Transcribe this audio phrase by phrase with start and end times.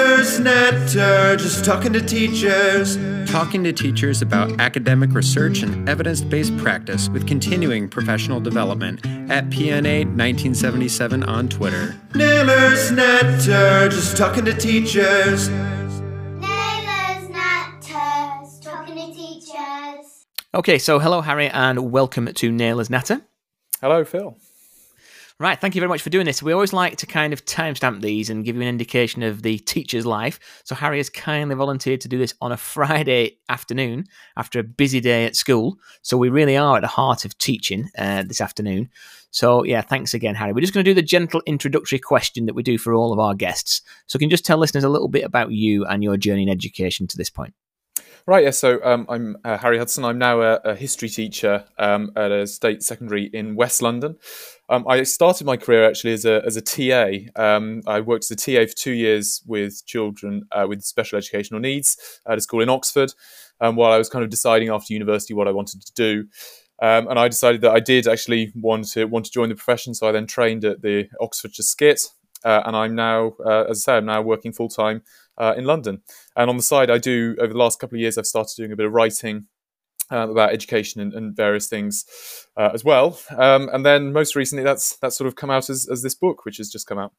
[0.00, 2.96] Naylor's Natter, just talking to teachers.
[3.30, 9.50] Talking to teachers about academic research and evidence based practice with continuing professional development at
[9.50, 11.94] PNA 1977 on Twitter.
[12.14, 15.50] Naylor's Natter, just talking to teachers.
[15.50, 20.26] Naylor's Natters, talking to teachers.
[20.54, 23.20] Okay, so hello, Harry, and welcome to Naylor's Natter.
[23.82, 24.34] Hello, Phil.
[25.40, 26.42] Right, thank you very much for doing this.
[26.42, 29.58] We always like to kind of timestamp these and give you an indication of the
[29.58, 30.38] teacher's life.
[30.64, 34.04] So Harry has kindly volunteered to do this on a Friday afternoon
[34.36, 35.78] after a busy day at school.
[36.02, 38.90] So we really are at the heart of teaching uh, this afternoon.
[39.30, 40.52] So yeah, thanks again, Harry.
[40.52, 43.18] We're just going to do the gentle introductory question that we do for all of
[43.18, 43.80] our guests.
[44.08, 46.50] So can you just tell listeners a little bit about you and your journey in
[46.50, 47.54] education to this point?
[48.26, 50.04] Right, yeah, so um, I'm uh, Harry Hudson.
[50.04, 54.16] I'm now a, a history teacher um, at a state secondary in West London.
[54.70, 57.28] Um, I started my career actually as a, as a TA.
[57.34, 61.58] Um, I worked as a TA for two years with children uh, with special educational
[61.58, 63.12] needs at a school in Oxford
[63.60, 66.28] um, while I was kind of deciding after university what I wanted to do.
[66.80, 69.92] Um, and I decided that I did actually want to want to join the profession,
[69.92, 72.08] so I then trained at the Oxfordshire SCITT,
[72.44, 75.02] uh, and I'm now, uh, as I say, I'm now working full time
[75.36, 76.00] uh, in London.
[76.36, 78.72] And on the side, I do over the last couple of years, I've started doing
[78.72, 79.46] a bit of writing
[80.10, 82.04] um, about education and, and various things
[82.56, 83.18] uh, as well.
[83.36, 86.44] Um, and then most recently, that's that's sort of come out as, as this book,
[86.44, 87.12] which has just come out.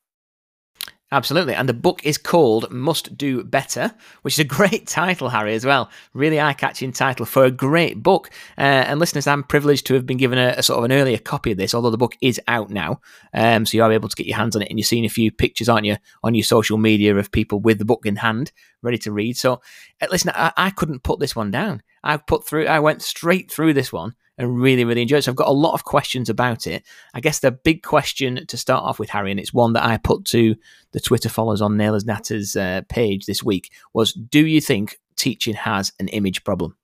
[1.14, 1.54] Absolutely.
[1.54, 5.66] And the book is called Must Do Better, which is a great title, Harry, as
[5.66, 5.90] well.
[6.14, 8.30] Really eye catching title for a great book.
[8.58, 11.18] Uh, and listeners, I'm privileged to have been given a, a, sort of an earlier
[11.18, 13.02] copy of this, although the book is out now.
[13.34, 14.70] Um, so you are able to get your hands on it.
[14.70, 17.78] And you're seeing a few pictures, aren't you, on your social media of people with
[17.78, 19.36] the book in hand, ready to read.
[19.36, 19.62] So
[20.02, 21.84] uh, listen, I, I couldn't put this one down.
[22.03, 25.24] I put through, I went straight through this one and really, really enjoyed it.
[25.24, 26.84] So I've got a lot of questions about it.
[27.14, 29.98] I guess the big question to start off with, Harry, and it's one that I
[29.98, 30.56] put to
[30.92, 35.54] the Twitter followers on Naylor's Natter's uh, page this week, was do you think teaching
[35.54, 36.76] has an image problem?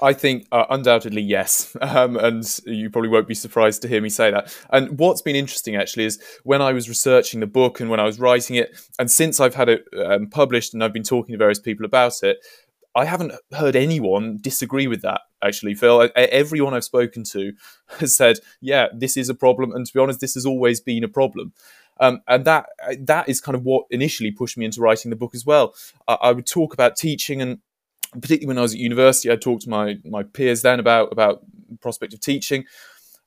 [0.00, 4.08] I think uh, undoubtedly yes, um, and you probably won't be surprised to hear me
[4.08, 4.56] say that.
[4.70, 8.04] And what's been interesting actually is when I was researching the book and when I
[8.04, 11.38] was writing it, and since I've had it um, published and I've been talking to
[11.38, 12.38] various people about it,
[12.98, 15.20] I haven't heard anyone disagree with that.
[15.40, 17.52] Actually, Phil, everyone I've spoken to
[18.00, 21.04] has said, "Yeah, this is a problem," and to be honest, this has always been
[21.04, 21.52] a problem.
[22.00, 22.66] Um, and that
[22.98, 25.74] that is kind of what initially pushed me into writing the book as well.
[26.08, 27.58] I, I would talk about teaching, and
[28.14, 31.42] particularly when I was at university, I talked to my my peers then about about
[31.80, 32.64] prospect of teaching,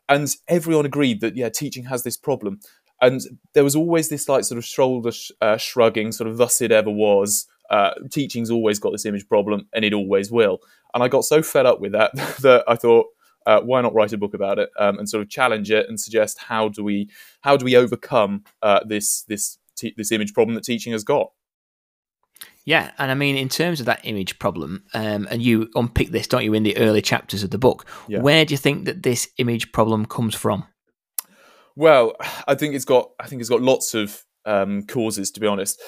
[0.09, 2.59] and everyone agreed that yeah, teaching has this problem.
[2.99, 3.21] And
[3.53, 6.73] there was always this like sort of shoulder sh- uh, shrugging, sort of thus it
[6.73, 10.59] ever was uh, teaching's always got this image problem and it always will.
[10.93, 13.07] And I got so fed up with that that I thought,
[13.47, 15.99] uh, why not write a book about it um, and sort of challenge it and
[15.99, 17.09] suggest how do we
[17.39, 21.31] how do we overcome uh, this this te- this image problem that teaching has got.
[22.65, 26.27] Yeah, and I mean, in terms of that image problem, um, and you unpick this,
[26.27, 27.88] don't you, in the early chapters of the book?
[28.07, 28.19] Yeah.
[28.19, 30.65] Where do you think that this image problem comes from?
[31.75, 32.15] Well,
[32.47, 35.81] I think it's got I think it's got lots of um, causes, to be honest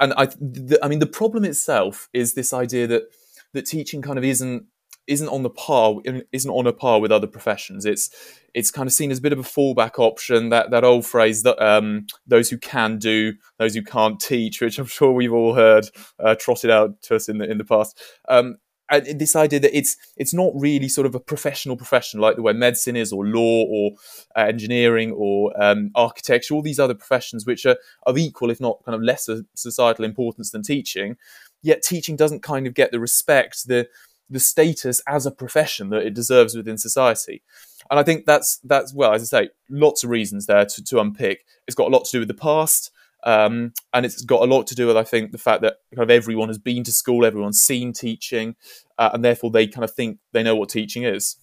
[0.00, 3.04] and I, the, I mean, the problem itself is this idea that
[3.52, 4.66] that teaching kind of isn't
[5.06, 5.96] isn't on the par
[6.32, 7.84] isn't on a par with other professions.
[7.84, 8.10] It's
[8.54, 10.50] it's kind of seen as a bit of a fallback option.
[10.50, 14.78] That that old phrase that um, those who can do, those who can't teach, which
[14.78, 15.86] I'm sure we've all heard
[16.18, 18.00] uh, trotted out to us in the in the past.
[18.28, 18.56] Um,
[18.92, 22.42] and this idea that it's it's not really sort of a professional profession like the
[22.42, 23.92] way medicine is, or law, or
[24.36, 27.76] uh, engineering, or um, architecture, all these other professions which are
[28.06, 31.16] of equal, if not kind of lesser societal importance than teaching.
[31.62, 33.88] Yet teaching doesn't kind of get the respect, the
[34.30, 37.42] the status as a profession that it deserves within society.
[37.90, 41.00] And I think that's that's well, as I say, lots of reasons there to, to
[41.00, 41.44] unpick.
[41.66, 42.90] It's got a lot to do with the past.
[43.24, 46.02] Um, and it's got a lot to do with, I think, the fact that kind
[46.02, 48.56] of everyone has been to school, everyone's seen teaching,
[48.98, 51.36] uh, and therefore they kind of think they know what teaching is.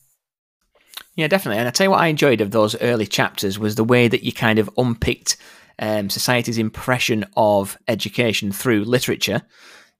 [1.15, 1.59] Yeah, definitely.
[1.59, 4.23] And I tell you what I enjoyed of those early chapters was the way that
[4.23, 5.37] you kind of unpicked
[5.79, 9.41] um, society's impression of education through literature.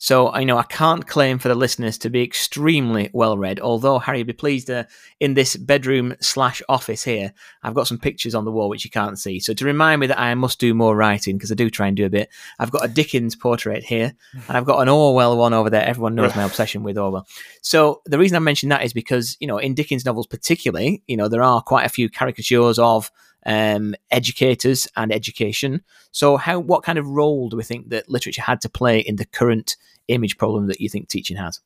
[0.02, 4.00] So I know I can't claim for the listeners to be extremely well read, although
[4.00, 4.86] Harry, be pleased uh,
[5.20, 8.90] in this bedroom slash office here, I've got some pictures on the wall which you
[8.90, 9.42] can't see.
[9.42, 11.98] So to remind me that I must do more writing because I do try and
[11.98, 12.30] do a bit,
[12.60, 15.86] I've got a Dickens portrait here, and I've got an Orwell one over there.
[15.86, 17.28] Everyone knows my obsession with Orwell.
[17.62, 21.18] So the reason I mention that is because you know in Dickens novels particularly, you
[21.18, 23.12] know there are quite a few caricatures of
[23.46, 25.82] um, educators and education.
[26.12, 29.16] So, how what kind of role do we think that literature had to play in
[29.18, 29.78] the current
[30.08, 31.60] image problem that you think teaching has?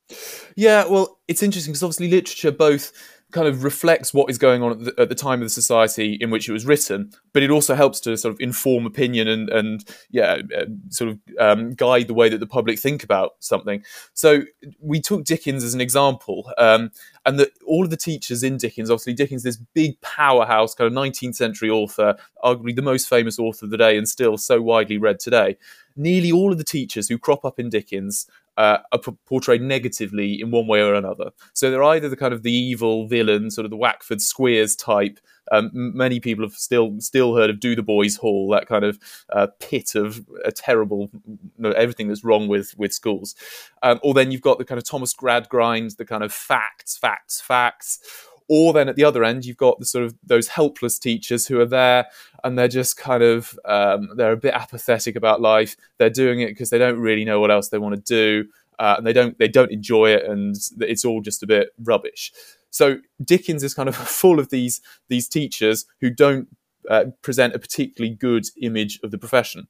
[0.56, 2.92] Yeah, well, it's interesting because obviously literature both
[3.34, 6.16] kind of reflects what is going on at the, at the, time of the society
[6.20, 9.50] in which it was written, but it also helps to sort of inform opinion and,
[9.50, 13.82] and yeah, uh, sort of um, guide the way that the public think about something.
[14.12, 14.44] So
[14.80, 16.92] we took Dickens as an example, um,
[17.26, 20.96] and that all of the teachers in Dickens, obviously Dickens, this big powerhouse kind of
[20.96, 24.96] 19th century author, arguably the most famous author of the day, and still so widely
[24.96, 25.56] read today.
[25.96, 30.50] Nearly all of the teachers who crop up in Dickens uh, are portrayed negatively in
[30.50, 31.30] one way or another.
[31.52, 35.18] So they're either the kind of the evil villain, sort of the Wackford Squeers type.
[35.52, 38.98] Um, many people have still still heard of Dotheboys Hall, that kind of
[39.30, 43.34] uh, pit of a terrible, you know, everything that's wrong with with schools.
[43.82, 47.40] Um, or then you've got the kind of Thomas Gradgrind, the kind of facts, facts,
[47.40, 48.00] facts
[48.48, 51.60] or then at the other end you've got the sort of those helpless teachers who
[51.60, 52.06] are there
[52.42, 55.76] and they're just kind of um, they're a bit apathetic about life.
[55.98, 58.48] They're doing it because they don't really know what else they want to do
[58.78, 62.32] uh, and they don't they don't enjoy it and it's all just a bit rubbish.
[62.70, 66.48] So dickens is kind of full of these these teachers who don't
[66.88, 69.68] uh, present a particularly good image of the profession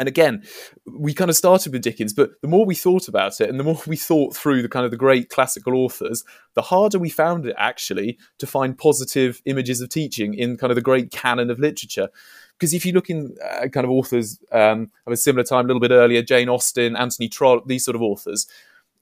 [0.00, 0.42] and again,
[0.86, 3.64] we kind of started with Dickens, but the more we thought about it and the
[3.64, 6.24] more we thought through the kind of the great classical authors,
[6.54, 10.74] the harder we found it actually to find positive images of teaching in kind of
[10.74, 12.08] the great canon of literature.
[12.58, 15.68] Because if you look in uh, kind of authors um, of a similar time, a
[15.68, 18.46] little bit earlier, Jane Austen, Anthony Trollope, these sort of authors,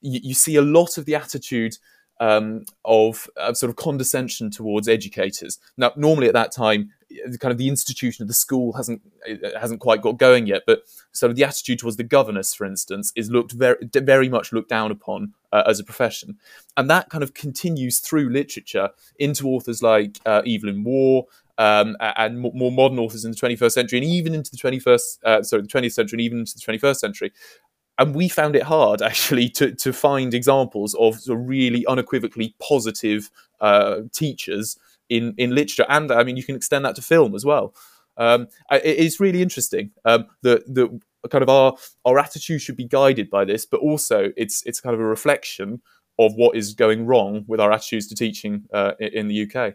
[0.01, 1.79] you, you see a lot of the attitude
[2.19, 5.61] um, of, of, sort of condescension towards educators.
[5.77, 6.91] Now, normally at that time,
[7.41, 9.03] kind of the institution of the school hasn't
[9.59, 10.83] hasn't quite got going yet, but
[11.13, 14.69] sort of the attitude towards the governess, for instance, is looked very very much looked
[14.69, 16.39] down upon uh, as a profession,
[16.77, 21.23] and that kind of continues through literature into authors like uh, Evelyn Waugh.
[21.61, 25.43] Um, and more modern authors in the 21st century, and even into the 21st, uh,
[25.43, 27.33] sorry, the 20th century, and even into the 21st century,
[27.99, 33.29] and we found it hard actually to, to find examples of really unequivocally positive
[33.61, 34.79] uh, teachers
[35.09, 37.75] in in literature, and I mean you can extend that to film as well.
[38.17, 41.01] Um, it's really interesting um, that that
[41.31, 41.75] kind of our
[42.05, 45.81] our attitude should be guided by this, but also it's it's kind of a reflection
[46.19, 49.75] of what is going wrong with our attitudes to teaching uh, in the UK.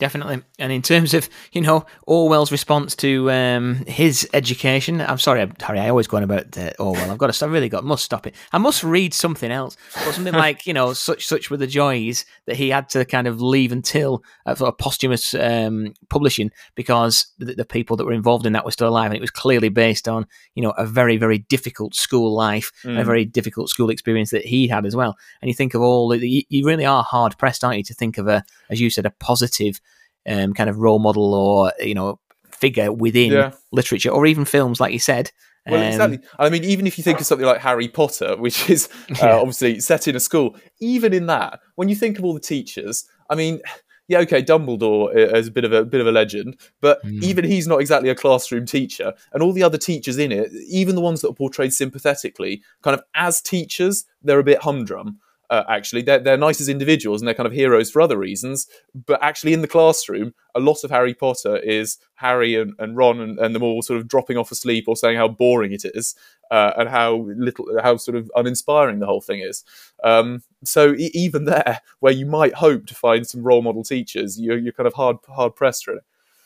[0.00, 0.40] Definitely.
[0.58, 5.78] And in terms of, you know, Orwell's response to um, his education, I'm sorry, Harry,
[5.78, 7.10] I always go on about uh, Orwell.
[7.10, 8.34] I've got to, I really got, must stop it.
[8.50, 9.76] I must read something else.
[9.92, 13.26] But something like, you know, such, such were the joys that he had to kind
[13.26, 18.14] of leave until uh, sort of posthumous um, publishing because the, the, people that were
[18.14, 19.10] involved in that were still alive.
[19.10, 22.98] And it was clearly based on, you know, a very, very difficult school life, mm.
[22.98, 25.18] a very difficult school experience that he had as well.
[25.42, 28.16] And you think of all, the, you really are hard pressed, aren't you, to think
[28.16, 29.78] of a, as you said, a positive
[30.28, 32.18] um, kind of role model or you know
[32.50, 33.52] figure within yeah.
[33.72, 35.30] literature or even films, like you said.
[35.66, 36.18] Well, um, exactly.
[36.38, 39.36] I mean, even if you think of something like Harry Potter, which is uh, yeah.
[39.36, 43.06] obviously set in a school, even in that, when you think of all the teachers,
[43.28, 43.60] I mean,
[44.08, 47.22] yeah, okay, Dumbledore is a bit of a bit of a legend, but mm.
[47.22, 50.96] even he's not exactly a classroom teacher, and all the other teachers in it, even
[50.96, 55.20] the ones that are portrayed sympathetically, kind of as teachers, they're a bit humdrum
[55.50, 56.02] uh, actually.
[56.02, 58.66] They're, they're nice as individuals and they're kind of heroes for other reasons.
[59.06, 63.20] But actually, in the classroom, a lot of Harry Potter is Harry and, and Ron
[63.20, 66.14] and, and them all sort of dropping off asleep or saying how boring it is
[66.50, 69.64] uh, and how little, how sort of uninspiring the whole thing is.
[70.04, 74.40] Um, so e- even there, where you might hope to find some role model teachers,
[74.40, 76.00] you're, you're kind of hard hard pressed really.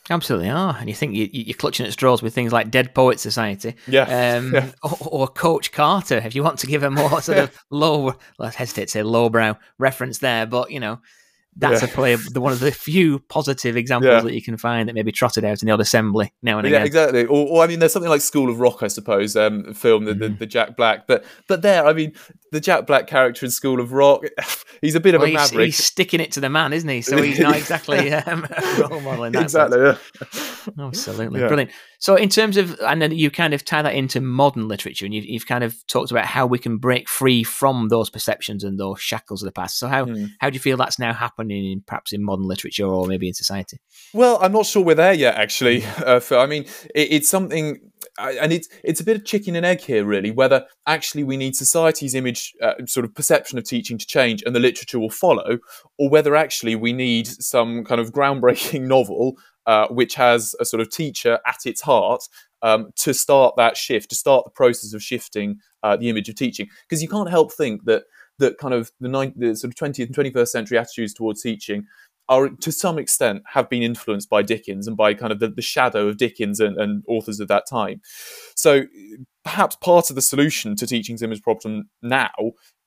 [0.09, 3.19] Absolutely are, and you think you, you're clutching at straws with things like Dead Poet
[3.19, 4.71] Society, yeah, um, yeah.
[4.83, 8.55] Or, or, Coach Carter, if you want to give a more sort of low, let's
[8.55, 10.99] hesitate to say lowbrow reference there, but you know,
[11.57, 11.87] that's yeah.
[11.87, 14.21] a play the one of the few positive examples yeah.
[14.21, 16.69] that you can find that maybe trotted out in the odd assembly now and yeah,
[16.69, 16.81] again.
[16.81, 17.25] Yeah, exactly.
[17.25, 20.11] Or, or, I mean, there's something like School of Rock, I suppose, um, film the,
[20.11, 20.21] mm-hmm.
[20.21, 22.13] the, the, Jack Black, but but there, I mean,
[22.51, 24.23] the Jack Black character in School of Rock,
[24.81, 25.65] he's a bit well, of a he's, maverick.
[25.67, 27.01] He's sticking it to the man, isn't he?
[27.01, 29.79] So he's not exactly um, a role model in that exactly.
[29.79, 30.71] Sense.
[30.77, 30.85] Yeah.
[30.85, 31.71] Absolutely brilliant.
[31.99, 35.13] So in terms of, and then you kind of tie that into modern literature, and
[35.13, 38.79] you've, you've kind of talked about how we can break free from those perceptions and
[38.79, 39.79] those shackles of the past.
[39.79, 40.29] So how mm.
[40.39, 43.33] how do you feel that's now happening in perhaps in modern literature or maybe in
[43.33, 43.79] society?
[44.13, 45.83] Well, I'm not sure we're there yet, actually.
[46.05, 46.39] Uh, Phil.
[46.39, 47.79] I mean, it, it's something,
[48.19, 50.29] and it's it's a bit of chicken and egg here, really.
[50.29, 54.55] Whether actually we need society's image, uh, sort of perception of teaching to change, and
[54.55, 55.59] the literature will follow,
[55.97, 60.81] or whether actually we need some kind of groundbreaking novel uh, which has a sort
[60.81, 62.23] of teacher at its heart
[62.61, 66.35] um, to start that shift, to start the process of shifting uh, the image of
[66.35, 66.67] teaching.
[66.87, 68.03] Because you can't help think that
[68.39, 71.85] that kind of the, ninth, the sort of 20th and 21st century attitudes towards teaching
[72.27, 75.61] are to some extent have been influenced by Dickens and by kind of the, the
[75.61, 78.01] shadow of Dickens and, and, authors of that time.
[78.55, 78.85] So
[79.43, 82.31] perhaps part of the solution to teaching's image problem now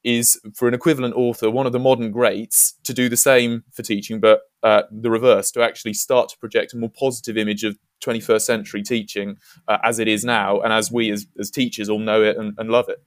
[0.09, 3.83] is for an equivalent author, one of the modern greats, to do the same for
[3.83, 7.77] teaching, but uh, the reverse, to actually start to project a more positive image of
[8.01, 9.37] 21st century teaching
[9.69, 12.55] uh, as it is now, and as we as, as teachers all know it and,
[12.59, 13.03] and love it.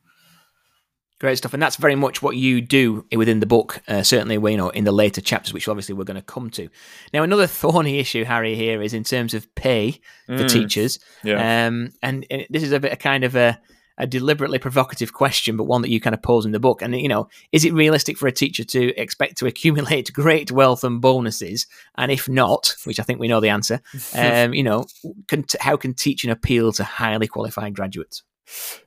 [1.20, 3.80] Great stuff, and that's very much what you do within the book.
[3.88, 6.68] Uh, certainly, you know, in the later chapters, which obviously we're going to come to.
[7.14, 10.50] Now, another thorny issue, Harry, here is in terms of pay for Mm.
[10.50, 11.00] teachers.
[11.24, 11.68] Yeah.
[11.68, 13.60] Um, and, and this is a bit a kind of a,
[14.02, 16.82] a deliberately provocative question, but one that you kind of pose in the book.
[16.82, 20.84] And you know, is it realistic for a teacher to expect to accumulate great wealth
[20.84, 21.68] and bonuses?
[21.96, 23.80] And if not, which I think we know the answer,
[24.16, 24.86] um, you know,
[25.28, 28.24] can, how can teaching appeal to highly qualified graduates?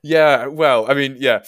[0.03, 1.43] Yeah, well, I mean, yeah.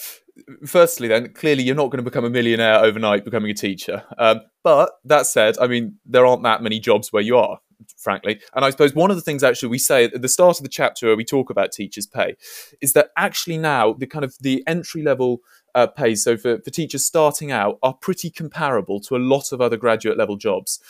[0.64, 4.04] Firstly, then, clearly you're not going to become a millionaire overnight becoming a teacher.
[4.16, 7.58] Um, but that said, I mean, there aren't that many jobs where you are,
[7.96, 8.40] frankly.
[8.54, 10.68] And I suppose one of the things actually we say at the start of the
[10.68, 12.36] chapter where we talk about teachers' pay
[12.80, 15.40] is that actually now the kind of the entry level
[15.74, 19.60] uh, pay, so for, for teachers starting out, are pretty comparable to a lot of
[19.60, 20.80] other graduate level jobs.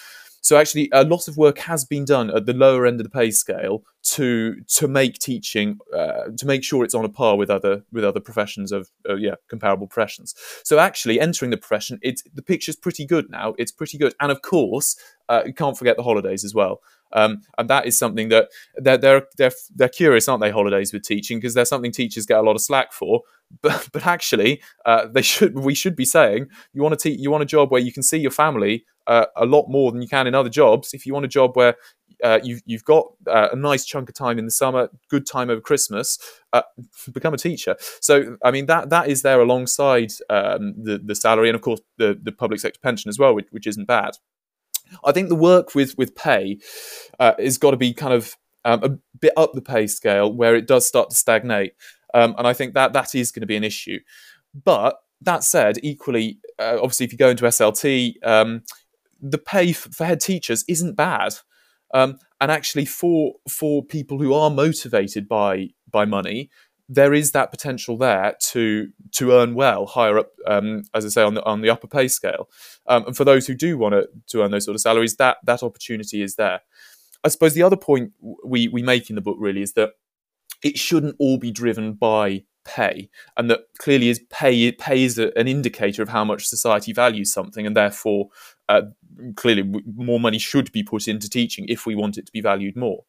[0.48, 3.10] So actually, a lot of work has been done at the lower end of the
[3.10, 7.50] pay scale to to make teaching uh, to make sure it's on a par with
[7.50, 10.34] other with other professions of uh, yeah comparable professions.
[10.64, 13.56] So actually, entering the profession, it's the picture's pretty good now.
[13.58, 14.96] It's pretty good, and of course,
[15.28, 16.80] uh, you can't forget the holidays as well.
[17.12, 20.50] Um, and that is something that they're, they're they're they're curious, aren't they?
[20.50, 23.20] Holidays with teaching because there's something teachers get a lot of slack for.
[23.62, 27.30] But but actually, uh, they should we should be saying you want to te- you
[27.30, 30.08] want a job where you can see your family uh, a lot more than you
[30.08, 30.94] can in other jobs.
[30.94, 31.76] If you want a job where
[32.22, 35.50] uh, you've you've got uh, a nice chunk of time in the summer, good time
[35.50, 36.18] over Christmas,
[36.52, 36.62] uh,
[37.12, 37.76] become a teacher.
[38.00, 41.80] So I mean that that is there alongside um, the the salary and of course
[41.96, 44.12] the the public sector pension as well, which, which isn't bad.
[45.04, 46.58] I think the work with with pay
[47.18, 48.88] uh, has got to be kind of um, a
[49.18, 51.72] bit up the pay scale where it does start to stagnate,
[52.14, 54.00] um, and I think that that is going to be an issue.
[54.64, 58.62] But that said, equally, uh, obviously, if you go into SLT, um,
[59.20, 61.34] the pay f- for head teachers isn't bad,
[61.94, 66.50] um, and actually for for people who are motivated by by money,
[66.88, 71.22] there is that potential there to to earn well higher up, um, as I say,
[71.22, 72.48] on the on the upper pay scale.
[72.86, 75.38] Um, and for those who do want to to earn those sort of salaries, that
[75.44, 76.60] that opportunity is there.
[77.24, 78.12] I suppose the other point
[78.44, 79.92] we we make in the book really is that
[80.64, 85.36] it shouldn't all be driven by pay, and that clearly is pay pay is a,
[85.38, 88.28] an indicator of how much society values something, and therefore
[88.68, 88.82] uh,
[89.36, 92.76] clearly more money should be put into teaching if we want it to be valued
[92.76, 93.04] more.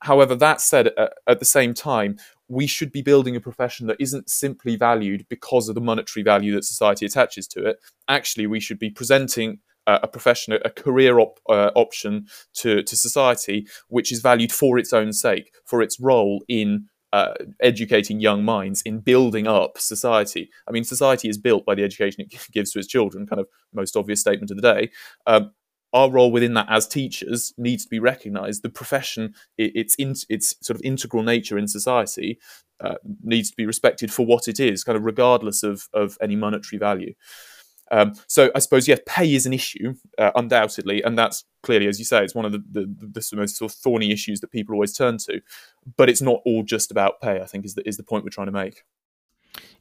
[0.00, 2.18] However, that said, uh, at the same time,
[2.48, 6.52] we should be building a profession that isn't simply valued because of the monetary value
[6.54, 7.78] that society attaches to it.
[8.06, 12.96] Actually, we should be presenting uh, a profession, a career op- uh, option to, to
[12.96, 18.44] society, which is valued for its own sake, for its role in uh, educating young
[18.44, 20.50] minds, in building up society.
[20.66, 23.46] I mean, society is built by the education it gives to its children, kind of
[23.72, 24.90] most obvious statement of the day.
[25.24, 25.52] Um,
[25.92, 28.64] our role within that as teachers needs to be recognised.
[28.64, 32.40] The profession, its in, its sort of integral nature in society,
[32.80, 36.34] uh, needs to be respected for what it is, kind of regardless of of any
[36.34, 37.14] monetary value.
[37.90, 41.98] Um, so I suppose yes, pay is an issue, uh, undoubtedly, and that's clearly, as
[41.98, 44.74] you say, it's one of the, the, the, most sort of thorny issues that people
[44.74, 45.40] always turn to.
[45.96, 47.40] But it's not all just about pay.
[47.40, 48.82] I think is the is the point we're trying to make.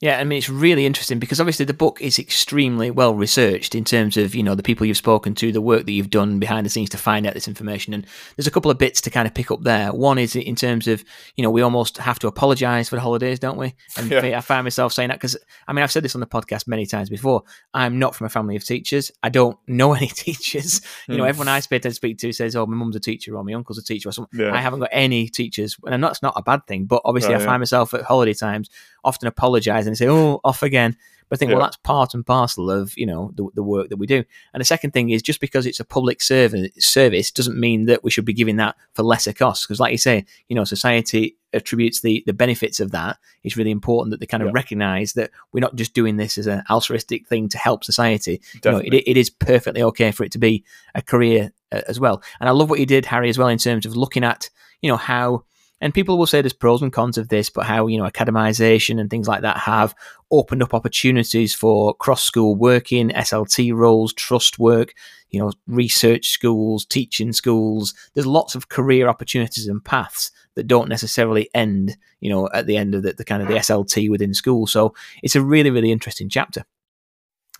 [0.03, 3.85] Yeah, I mean it's really interesting because obviously the book is extremely well researched in
[3.85, 6.65] terms of you know the people you've spoken to, the work that you've done behind
[6.65, 8.05] the scenes to find out this information, and
[8.35, 9.93] there's a couple of bits to kind of pick up there.
[9.93, 11.05] One is in terms of
[11.37, 13.75] you know we almost have to apologise for the holidays, don't we?
[13.97, 14.37] And Yeah.
[14.37, 15.37] I find myself saying that because
[15.69, 17.43] I mean I've said this on the podcast many times before.
[17.73, 19.09] I'm not from a family of teachers.
[19.23, 20.81] I don't know any teachers.
[21.07, 21.29] You know, Hmm.
[21.29, 23.77] everyone I speak to speak to says, "Oh, my mum's a teacher or my uncle's
[23.77, 24.53] a teacher or something." Yeah.
[24.53, 26.87] I haven't got any teachers, and that's not a bad thing.
[26.87, 27.49] But obviously, Right, I yeah.
[27.51, 28.69] find myself at holiday times
[29.05, 30.97] often apologise and say, "Oh, off again."
[31.29, 33.97] But I think, well, that's part and parcel of you know the, the work that
[33.97, 34.23] we do.
[34.53, 38.03] And the second thing is just because it's a public service service doesn't mean that
[38.03, 39.65] we should be giving that for lesser costs.
[39.65, 43.17] Because, like you say, you know, society attributes the the benefits of that.
[43.43, 44.53] It's really important that they kind of Yeah.
[44.53, 48.41] recognise that we're not just doing this as an altruistic thing to help society.
[48.65, 51.99] You know, it, it is perfectly okay for it to be a career uh, as
[51.99, 52.21] well.
[52.39, 54.49] And I love what you did, Harry, as well, in terms of looking at,
[54.81, 55.45] you know, how,
[55.83, 59.01] and people will say there's pros and cons of this, but how, you know, academization
[59.01, 59.93] and things like that have
[60.31, 64.93] opened up opportunities for cross school working, SLT roles, trust work,
[65.29, 67.93] you know, research schools, teaching schools.
[68.13, 72.77] There's lots of career opportunities and paths that don't necessarily end, you know, at the
[72.77, 74.65] end of the, the kind of the SLT within school.
[74.67, 76.63] So it's a really, really interesting chapter.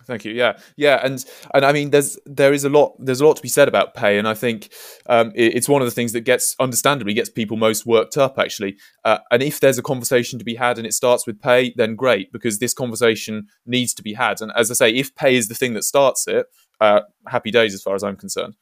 [0.06, 0.32] Thank you.
[0.32, 3.42] Yeah, yeah, and and I mean, there's there is a lot there's a lot to
[3.42, 4.70] be said about pay, and I think
[5.06, 8.38] um, it, it's one of the things that gets understandably gets people most worked up
[8.38, 8.76] actually.
[9.04, 11.96] Uh, and if there's a conversation to be had and it starts with pay, then
[11.96, 14.40] great because this conversation needs to be had.
[14.40, 16.46] And as I say, if pay is the thing that starts it,
[16.80, 18.56] uh, happy days as far as I'm concerned.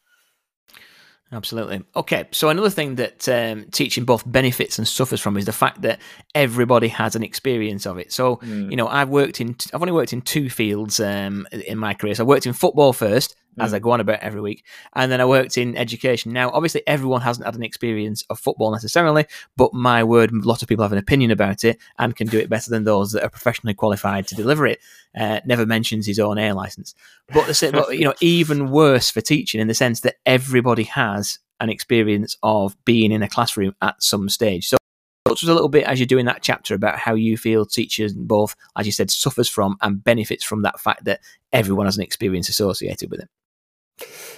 [1.33, 1.83] Absolutely.
[1.97, 5.81] Okay, so another thing that um, teaching both benefits and suffers from is the fact
[5.81, 5.99] that
[6.35, 8.13] everybody has an experience of it.
[8.13, 8.71] So, mm.
[8.71, 12.15] you know, I've worked in, I've only worked in two fields um, in my career.
[12.15, 14.65] So I worked in football first, as I go on about every week.
[14.95, 16.33] And then I worked in education.
[16.33, 20.69] Now, obviously, everyone hasn't had an experience of football necessarily, but my word, lots of
[20.69, 23.31] people have an opinion about it and can do it better than those that are
[23.31, 24.81] professionally qualified to deliver it.
[25.19, 26.95] Uh, never mentions his own air license.
[27.33, 31.39] But, the, but, you know, even worse for teaching in the sense that everybody has
[31.61, 34.69] an experience of being in a classroom at some stage.
[34.69, 34.79] So,
[35.27, 37.65] talk to us a little bit as you're doing that chapter about how you feel
[37.65, 41.21] teachers both, as you said, suffers from and benefits from that fact that
[41.53, 43.29] everyone has an experience associated with it.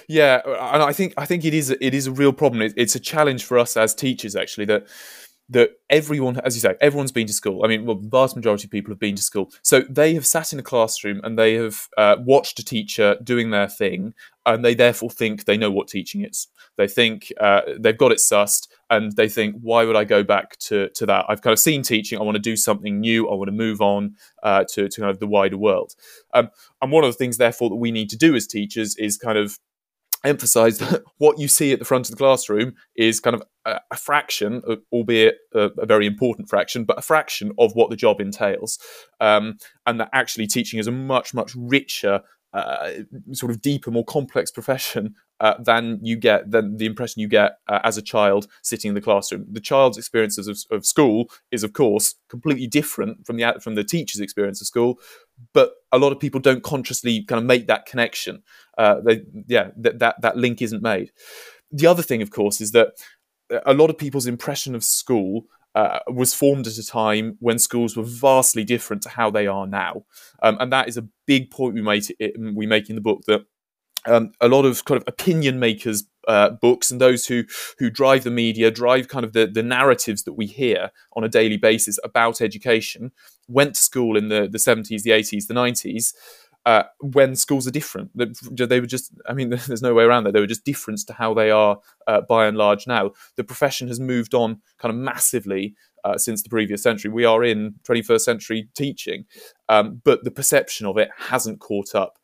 [0.07, 2.61] Yeah, and I think I think it is it is a real problem.
[2.61, 4.87] It, it's a challenge for us as teachers actually that
[5.49, 7.63] that everyone, as you say, everyone's been to school.
[7.63, 10.25] I mean, well, the vast majority of people have been to school, so they have
[10.25, 14.13] sat in a classroom and they have uh, watched a teacher doing their thing,
[14.45, 16.47] and they therefore think they know what teaching is.
[16.77, 20.57] They think uh, they've got it sussed, and they think, why would I go back
[20.59, 21.25] to to that?
[21.27, 22.19] I've kind of seen teaching.
[22.19, 23.29] I want to do something new.
[23.29, 25.93] I want to move on uh, to to kind of the wider world.
[26.33, 26.49] Um,
[26.81, 29.37] and one of the things, therefore, that we need to do as teachers is kind
[29.37, 29.57] of
[30.25, 33.79] emphasize that what you see at the front of the classroom is kind of a,
[33.91, 34.61] a fraction,
[34.91, 38.79] albeit a, a, very important fraction, but a fraction of what the job entails.
[39.21, 42.21] Um, and that actually teaching is a much, much richer,
[42.55, 47.27] uh, sort of deeper, more complex profession uh, than you get than the impression you
[47.27, 49.45] get uh, as a child sitting in the classroom.
[49.51, 53.83] The child's experiences of, of, school is, of course, completely different from the from the
[53.83, 54.99] teacher's experience of school.
[55.53, 58.41] But a lot of people don't consciously kind of make that connection.
[58.77, 61.11] Uh, they, yeah, that, that that link isn't made.
[61.73, 62.93] The other thing, of course, is that
[63.65, 67.95] a lot of people's impression of school uh, was formed at a time when schools
[67.95, 70.05] were vastly different to how they are now,
[70.41, 72.15] um, and that is a big point we make
[72.53, 73.45] we make in the book that
[74.07, 77.43] um, a lot of kind of opinion makers uh, books and those who
[77.77, 81.29] who drive the media drive kind of the, the narratives that we hear on a
[81.29, 83.11] daily basis about education
[83.47, 86.13] went to school in the, the 70s the 80s the 90s
[86.65, 88.11] uh, when schools are different.
[88.15, 90.33] They were just i mean there's no way around that.
[90.33, 93.11] They were just different to how they are uh, by and large now.
[93.35, 97.11] The profession has moved on kind of massively uh, since the previous century.
[97.11, 99.25] We are in 21st century teaching,
[99.69, 102.17] um, but the perception of it hasn't caught up.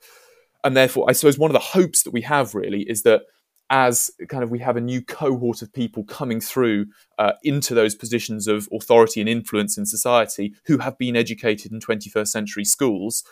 [0.63, 3.23] And therefore, I suppose one of the hopes that we have really is that
[3.71, 6.86] as kind of we have a new cohort of people coming through
[7.17, 11.80] uh, into those positions of authority and influence in society who have been educated in
[11.80, 13.23] 21st century schools,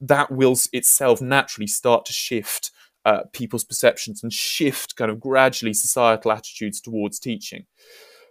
[0.00, 2.70] that will itself naturally start to shift
[3.04, 7.64] uh, people's perceptions and shift kind of gradually societal attitudes towards teaching.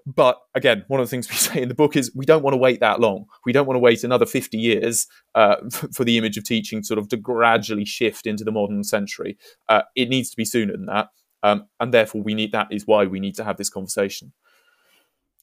[0.06, 2.54] But again, one of the things we say in the book is we don't want
[2.54, 3.26] to wait that long.
[3.46, 5.56] We don't want to wait another 50 years uh,
[5.94, 9.38] for the image of teaching sort of to gradually shift into the modern century.
[9.68, 11.10] Uh, it needs to be sooner than that.
[11.42, 14.34] Um, and therefore, we need that is why we need to have this conversation.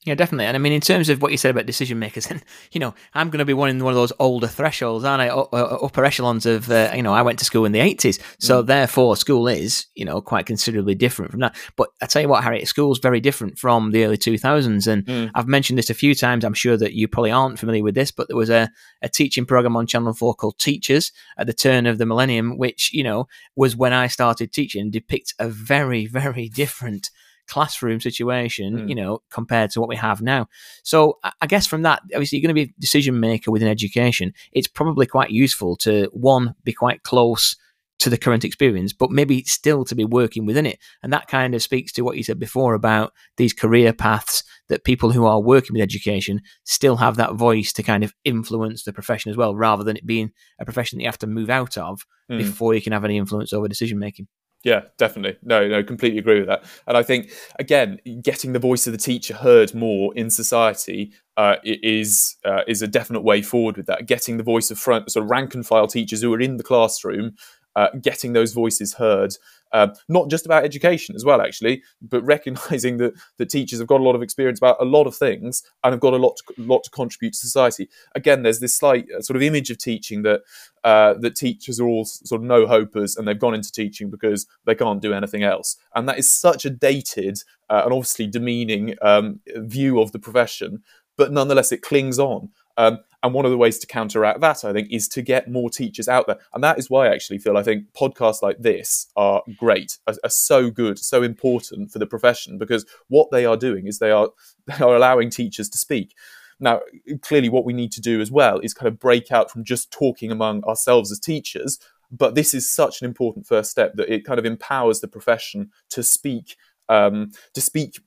[0.05, 0.47] Yeah, definitely.
[0.47, 2.95] And I mean, in terms of what you said about decision makers, and you know,
[3.15, 5.29] I'm going to be one in one of those older thresholds, aren't I?
[5.29, 8.67] Upper echelons of, uh, you know, I went to school in the 80s, so mm.
[8.67, 11.57] therefore, school is, you know, quite considerably different from that.
[11.77, 15.31] But I tell you what, Harry, school's very different from the early 2000s, and mm.
[15.35, 16.45] I've mentioned this a few times.
[16.45, 18.71] I'm sure that you probably aren't familiar with this, but there was a,
[19.03, 22.93] a teaching program on Channel Four called Teachers at the turn of the millennium, which
[22.93, 27.11] you know was when I started teaching, depicts a very, very different
[27.49, 28.89] classroom situation, mm.
[28.89, 30.49] you know, compared to what we have now.
[30.83, 34.33] So I guess from that, obviously, you're going to be a decision maker within education.
[34.53, 37.57] It's probably quite useful to one be quite close
[37.99, 40.79] to the current experience, but maybe still to be working within it.
[41.05, 44.83] And that kind of speaks to what you said before about these career paths that
[44.83, 48.93] people who are working with education still have that voice to kind of influence the
[48.93, 51.79] profession as well, rather than it being a profession that you have to move out
[51.79, 52.39] of mm.
[52.39, 54.27] before you can have any influence over decision making.
[54.65, 55.39] Yeah, definitely.
[55.43, 56.65] No, no, completely agree with that.
[56.87, 61.57] And I think again, getting the voice of the teacher heard more in society uh,
[61.65, 64.07] is uh, is a definite way forward with that.
[64.07, 66.63] Getting the voice of front, sort of rank and file teachers who are in the
[66.63, 67.35] classroom,
[67.75, 69.35] uh, getting those voices heard
[69.73, 74.01] um, not just about education as well, actually, but recognizing that that teachers have got
[74.01, 76.55] a lot of experience about a lot of things and have got a lot to,
[76.63, 77.89] lot to contribute to society.
[78.15, 80.43] Again, there's this slight uh, sort of image of teaching that
[80.85, 84.47] uh, that teachers are all sort of no hopers and they've gone into teaching because
[84.65, 87.39] they can't do anything else, and that is such a dated
[87.71, 90.83] uh, and obviously demeaning um, view of the profession.
[91.17, 92.51] But nonetheless, it clings on.
[92.77, 95.71] Um, And one of the ways to counteract that, I think, is to get more
[95.71, 96.39] teachers out there.
[96.55, 100.15] And that is why I actually feel I think podcasts like this are great, are,
[100.25, 104.11] are so good, so important for the profession because what they are doing is they
[104.11, 104.31] are
[104.67, 106.15] they are allowing teachers to speak.
[106.59, 106.81] Now,
[107.23, 109.91] clearly, what we need to do as well is kind of break out from just
[109.91, 111.79] talking among ourselves as teachers.
[112.11, 115.71] But this is such an important first step that it kind of empowers the profession
[115.91, 116.57] to speak
[116.93, 117.99] um, to speak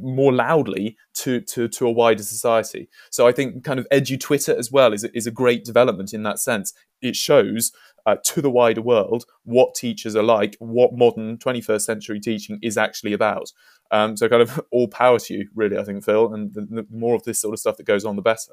[0.00, 2.88] more loudly to, to, to a wider society.
[3.10, 6.22] So I think kind of edu Twitter as well is, is a great development in
[6.22, 6.72] that sense.
[7.02, 7.70] It shows
[8.06, 12.78] uh, to the wider world what teachers are like, what modern 21st century teaching is
[12.78, 13.52] actually about.
[13.90, 16.32] Um, so kind of all power to you, really, I think, Phil.
[16.32, 18.52] And the, the more of this sort of stuff that goes on, the better.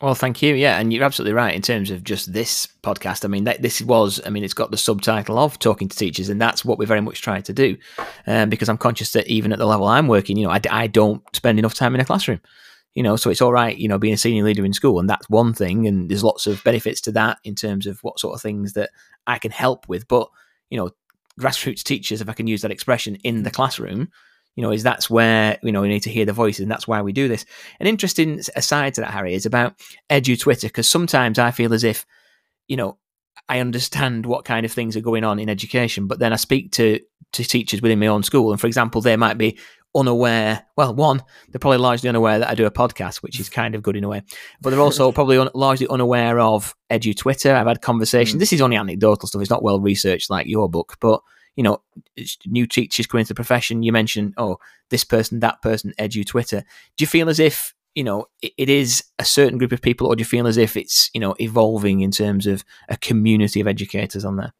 [0.00, 0.54] Well, thank you.
[0.54, 3.24] Yeah, and you're absolutely right in terms of just this podcast.
[3.24, 6.28] I mean, that, this was, I mean, it's got the subtitle of talking to teachers,
[6.28, 7.76] and that's what we're very much trying to do.
[8.26, 10.86] Um, because I'm conscious that even at the level I'm working, you know, I, I
[10.86, 12.40] don't spend enough time in a classroom.
[12.94, 15.10] You know, so it's all right, you know, being a senior leader in school, and
[15.10, 18.34] that's one thing, and there's lots of benefits to that in terms of what sort
[18.34, 18.90] of things that
[19.26, 20.06] I can help with.
[20.06, 20.28] But
[20.70, 20.90] you know,
[21.40, 24.10] grassroots teachers, if I can use that expression, in the classroom,
[24.58, 26.88] you know, is that's where, you know, we need to hear the voices and that's
[26.88, 27.44] why we do this.
[27.78, 29.78] An interesting aside to that, Harry, is about
[30.10, 32.04] Edu Twitter, because sometimes I feel as if,
[32.66, 32.98] you know,
[33.48, 36.72] I understand what kind of things are going on in education, but then I speak
[36.72, 36.98] to,
[37.34, 38.50] to teachers within my own school.
[38.50, 39.60] And for example, they might be
[39.94, 40.66] unaware.
[40.76, 43.84] Well, one, they're probably largely unaware that I do a podcast, which is kind of
[43.84, 44.24] good in a way.
[44.60, 47.54] But they're also probably un- largely unaware of Edu Twitter.
[47.54, 48.38] I've had conversations.
[48.38, 48.40] Mm.
[48.40, 49.40] This is only anecdotal stuff.
[49.40, 51.22] It's not well researched like your book, but
[51.58, 51.82] you know,
[52.46, 53.82] new teachers coming into the profession.
[53.82, 54.58] You mentioned, oh,
[54.90, 56.60] this person, that person, edu Twitter.
[56.96, 60.06] Do you feel as if you know it, it is a certain group of people,
[60.06, 63.60] or do you feel as if it's you know evolving in terms of a community
[63.60, 64.52] of educators on there?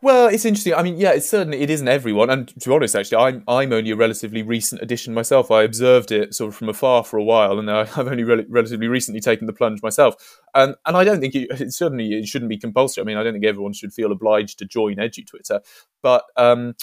[0.00, 0.74] Well, it's interesting.
[0.74, 3.72] I mean, yeah, it's certainly it isn't everyone, and to be honest, actually, I'm I'm
[3.72, 5.50] only a relatively recent addition myself.
[5.50, 8.86] I observed it sort of from afar for a while, and I've only re- relatively
[8.86, 10.14] recently taken the plunge myself.
[10.54, 13.02] And and I don't think it, it, certainly it shouldn't be compulsory.
[13.02, 15.60] I mean, I don't think everyone should feel obliged to join Edu Twitter,
[16.00, 16.74] but um,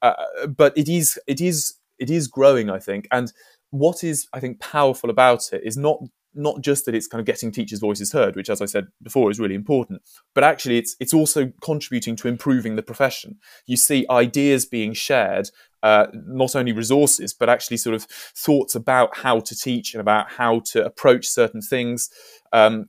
[0.00, 0.14] uh,
[0.48, 3.30] but it is it is it is growing, I think, and
[3.68, 5.98] what is I think powerful about it is not
[6.34, 9.30] not just that it's kind of getting teachers' voices heard, which, as I said before,
[9.30, 10.02] is really important,
[10.34, 13.38] but actually it's it's also contributing to improving the profession.
[13.66, 15.50] You see ideas being shared,
[15.82, 20.30] uh, not only resources, but actually sort of thoughts about how to teach and about
[20.30, 22.10] how to approach certain things
[22.52, 22.88] um,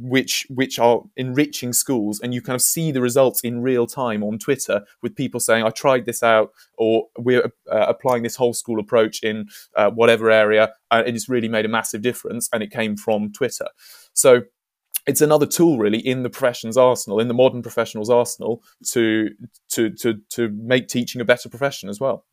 [0.00, 4.22] which which are enriching schools, and you kind of see the results in real time
[4.22, 8.54] on Twitter with people saying, "I tried this out," or "We're uh, applying this whole
[8.54, 12.70] school approach in uh, whatever area, and it's really made a massive difference," and it
[12.70, 13.66] came from Twitter.
[14.14, 14.42] So
[15.06, 19.28] it's another tool really in the profession's arsenal, in the modern professional's arsenal, to
[19.70, 22.24] to to to make teaching a better profession as well.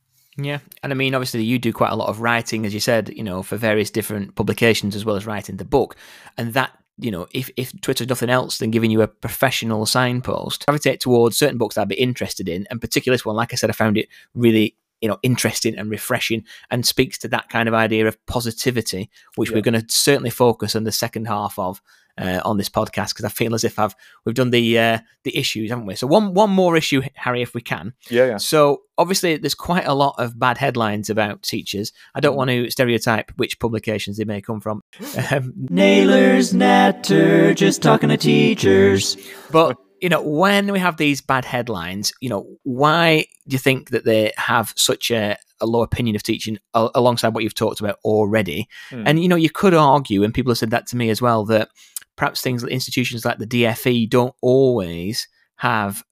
[0.41, 3.09] Yeah, and I mean, obviously, you do quite a lot of writing, as you said,
[3.15, 5.95] you know, for various different publications as well as writing the book,
[6.37, 6.71] and that.
[7.01, 11.37] You know, if, if Twitter's nothing else than giving you a professional signpost, gravitate towards
[11.37, 12.67] certain books that I'd be interested in.
[12.69, 15.89] And particularly this one, like I said, I found it really you know interesting and
[15.89, 19.55] refreshing and speaks to that kind of idea of positivity which yeah.
[19.55, 21.81] we're going to certainly focus on the second half of
[22.19, 25.35] uh, on this podcast because I feel as if I've we've done the uh, the
[25.37, 25.95] issues, haven't we?
[25.95, 27.93] So one one more issue, Harry, if we can.
[28.09, 28.37] Yeah, yeah.
[28.37, 31.93] So obviously, there's quite a lot of bad headlines about teachers.
[32.13, 32.37] I don't mm.
[32.37, 34.83] want to stereotype which publications they may come from.
[35.31, 39.15] Um, Naylor's Natter, just talking to teachers.
[39.51, 43.89] But you know, when we have these bad headlines, you know, why do you think
[43.89, 47.99] that they have such a, a low opinion of teaching alongside what you've talked about
[48.03, 48.67] already?
[48.89, 49.03] Mm.
[49.05, 51.45] And, you know, you could argue, and people have said that to me as well,
[51.45, 51.69] that
[52.15, 56.03] perhaps things that institutions like the DFE don't always have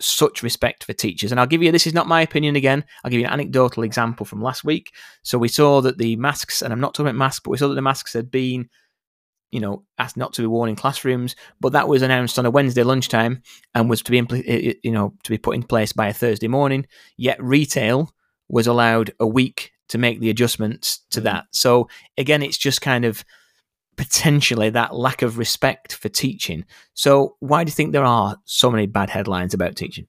[0.00, 1.30] such respect for teachers.
[1.30, 2.84] And I'll give you this is not my opinion again.
[3.04, 4.92] I'll give you an anecdotal example from last week.
[5.22, 7.68] So we saw that the masks, and I'm not talking about masks, but we saw
[7.68, 8.68] that the masks had been,
[9.52, 11.36] you know, asked not to be worn in classrooms.
[11.60, 13.42] But that was announced on a Wednesday lunchtime
[13.74, 16.48] and was to be, impl- you know, to be put in place by a Thursday
[16.48, 16.86] morning.
[17.16, 18.10] Yet retail
[18.48, 21.24] was allowed a week to make the adjustments to mm.
[21.24, 21.44] that.
[21.52, 23.24] So again, it's just kind of
[23.96, 26.64] potentially that lack of respect for teaching.
[26.94, 30.06] So, why do you think there are so many bad headlines about teaching?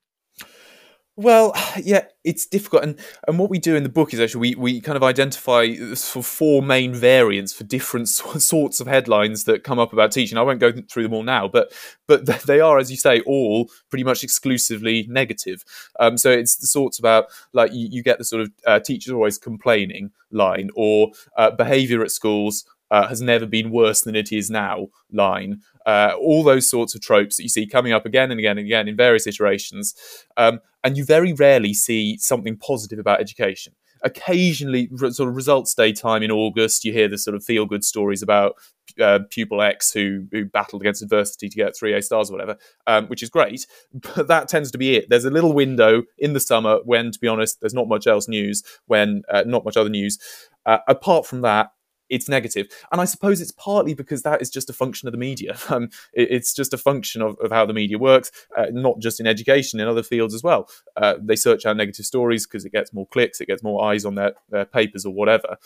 [1.15, 4.56] Well, yeah, it's difficult, and and what we do in the book is actually we,
[4.56, 9.63] we kind of identify sort of four main variants for different sorts of headlines that
[9.63, 10.38] come up about teaching.
[10.38, 11.71] I won't go through them all now, but
[12.08, 15.63] but they are, as you say, all pretty much exclusively negative.
[15.99, 19.13] Um, so it's the sorts about like you, you get the sort of uh, teachers
[19.13, 24.32] always complaining line, or uh, behaviour at schools uh, has never been worse than it
[24.32, 25.60] is now line.
[25.86, 28.67] Uh, all those sorts of tropes that you see coming up again and again and
[28.67, 29.93] again in various iterations.
[30.38, 35.91] Um, and you very rarely see something positive about education occasionally sort of results day
[35.91, 38.56] time in August, you hear the sort of feel good stories about
[38.99, 42.58] uh, pupil X who who battled against adversity to get three A stars or whatever,
[42.86, 43.65] um, which is great.
[44.15, 45.10] But that tends to be it.
[45.10, 48.27] There's a little window in the summer when, to be honest, there's not much else
[48.27, 48.62] news.
[48.86, 50.19] When uh, not much other news.
[50.65, 51.71] Uh, apart from that,
[52.10, 52.68] it's negative.
[52.92, 55.58] And I suppose it's partly because that is just a function of the media.
[55.74, 59.20] Um, it, it's just a function of, of how the media works, uh, not just
[59.20, 60.70] in education, in other fields as well.
[60.96, 64.06] Uh, they search out negative stories because it gets more clicks, it gets more eyes
[64.06, 65.58] on their, their papers or whatever.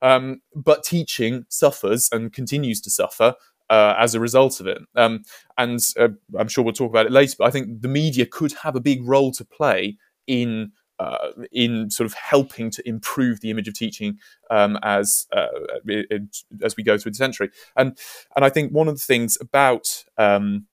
[0.00, 3.34] Um, but teaching suffers and continues to suffer
[3.70, 4.78] uh, as a result of it.
[4.94, 5.22] Um,
[5.56, 8.52] and uh, I'm sure we'll talk about it later, but I think the media could
[8.62, 9.96] have a big role to play
[10.26, 14.18] in uh, in sort of helping to improve the image of teaching
[14.50, 15.46] um, as uh,
[16.62, 17.50] as we go through the century.
[17.76, 17.96] And
[18.34, 20.66] and I think one of the things about um,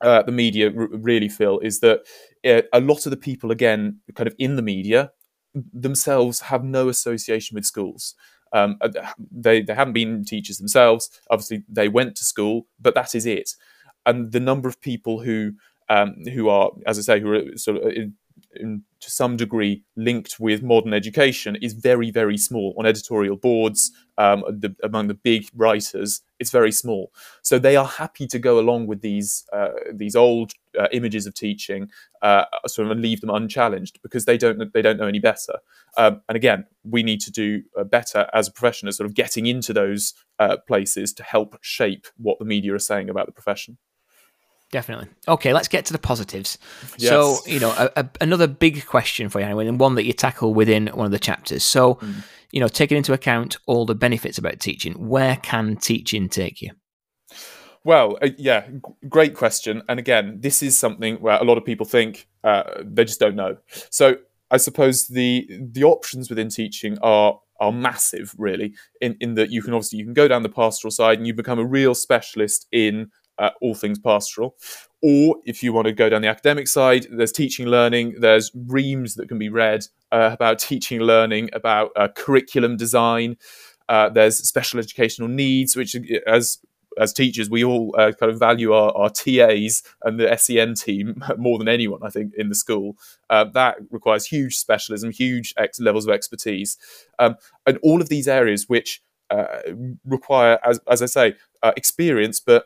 [0.00, 2.00] uh, the media r- really, Phil, is that
[2.44, 5.12] uh, a lot of the people, again, kind of in the media
[5.54, 8.14] themselves, have no association with schools.
[8.52, 8.88] Um, uh,
[9.30, 11.10] they they haven't been teachers themselves.
[11.30, 13.54] Obviously, they went to school, but that is it.
[14.06, 15.52] And the number of people who
[15.88, 18.14] um, who are, as I say, who are sort of in,
[18.56, 23.90] in, to some degree linked with modern education is very, very small on editorial boards.
[24.18, 27.12] Um, the, among the big writers, it's very small.
[27.42, 31.34] So they are happy to go along with these uh, these old uh, images of
[31.34, 31.88] teaching,
[32.20, 35.58] uh, sort of and leave them unchallenged because they don't they don't know any better.
[35.96, 39.46] Um, and again, we need to do uh, better as a profession, sort of getting
[39.46, 43.78] into those uh, places to help shape what the media are saying about the profession.
[44.72, 45.08] Definitely.
[45.26, 46.56] Okay, let's get to the positives.
[46.96, 47.10] Yes.
[47.10, 50.12] So, you know, a, a, another big question for you, anyway, and one that you
[50.12, 51.64] tackle within one of the chapters.
[51.64, 52.22] So, mm.
[52.52, 56.70] you know, taking into account all the benefits about teaching, where can teaching take you?
[57.82, 59.82] Well, uh, yeah, g- great question.
[59.88, 63.36] And again, this is something where a lot of people think uh, they just don't
[63.36, 63.56] know.
[63.90, 64.16] So,
[64.52, 68.74] I suppose the the options within teaching are are massive, really.
[69.00, 71.34] In in that you can obviously you can go down the pastoral side and you
[71.34, 74.56] become a real specialist in uh, all things pastoral.
[75.02, 79.14] Or if you want to go down the academic side, there's teaching learning, there's reams
[79.14, 83.36] that can be read uh, about teaching learning, about uh, curriculum design.
[83.88, 86.58] Uh, there's special educational needs, which, as
[86.98, 91.22] as teachers, we all uh, kind of value our, our, TAs and the SEN team
[91.38, 92.96] more than anyone, I think, in the school.
[93.28, 96.76] Uh, that requires huge specialism, huge ex- levels of expertise.
[97.18, 99.60] Um, and all of these areas which uh,
[100.04, 102.64] require, as, as I say, uh, experience, but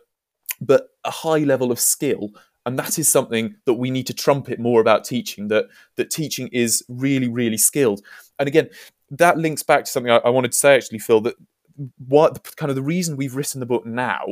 [0.61, 2.31] but a high level of skill
[2.67, 6.49] and that is something that we need to trumpet more about teaching that that teaching
[6.49, 8.03] is really really skilled.
[8.39, 8.69] And again
[9.11, 11.35] that links back to something i, I wanted to say actually phil that
[12.07, 14.25] what kind of the reason we've written the book now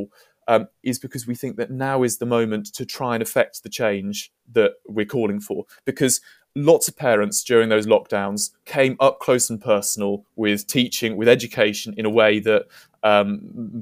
[0.49, 3.69] um, is because we think that now is the moment to try and affect the
[3.69, 6.21] change that we're calling for because
[6.55, 11.95] lots of parents during those lockdowns came up close and personal with teaching with education
[11.97, 12.67] in a way that
[13.03, 13.41] um,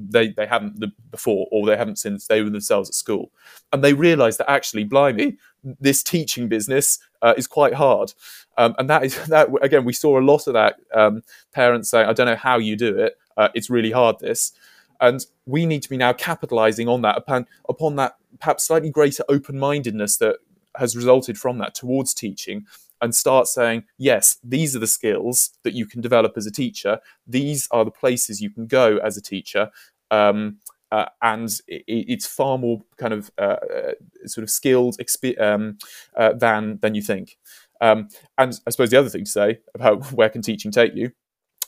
[0.09, 3.31] they they haven't before, or they haven't since they were themselves at school,
[3.71, 5.37] and they realised that actually, blimey,
[5.79, 8.13] this teaching business uh, is quite hard,
[8.57, 10.77] um, and that is that again we saw a lot of that.
[10.93, 13.17] Um, parents saying, "I don't know how you do it.
[13.37, 14.53] Uh, it's really hard." This,
[15.01, 19.23] and we need to be now capitalising on that upon upon that perhaps slightly greater
[19.27, 20.37] open mindedness that
[20.77, 22.65] has resulted from that towards teaching
[23.01, 26.99] and start saying, yes, these are the skills that you can develop as a teacher.
[27.27, 29.71] These are the places you can go as a teacher.
[30.11, 30.57] Um,
[30.91, 33.91] uh, and it, it's far more kind of uh, uh
[34.25, 35.77] sort of skilled exp- um,
[36.17, 37.37] uh, than than you think.
[37.79, 41.11] Um, and I suppose the other thing to say about where can teaching take you,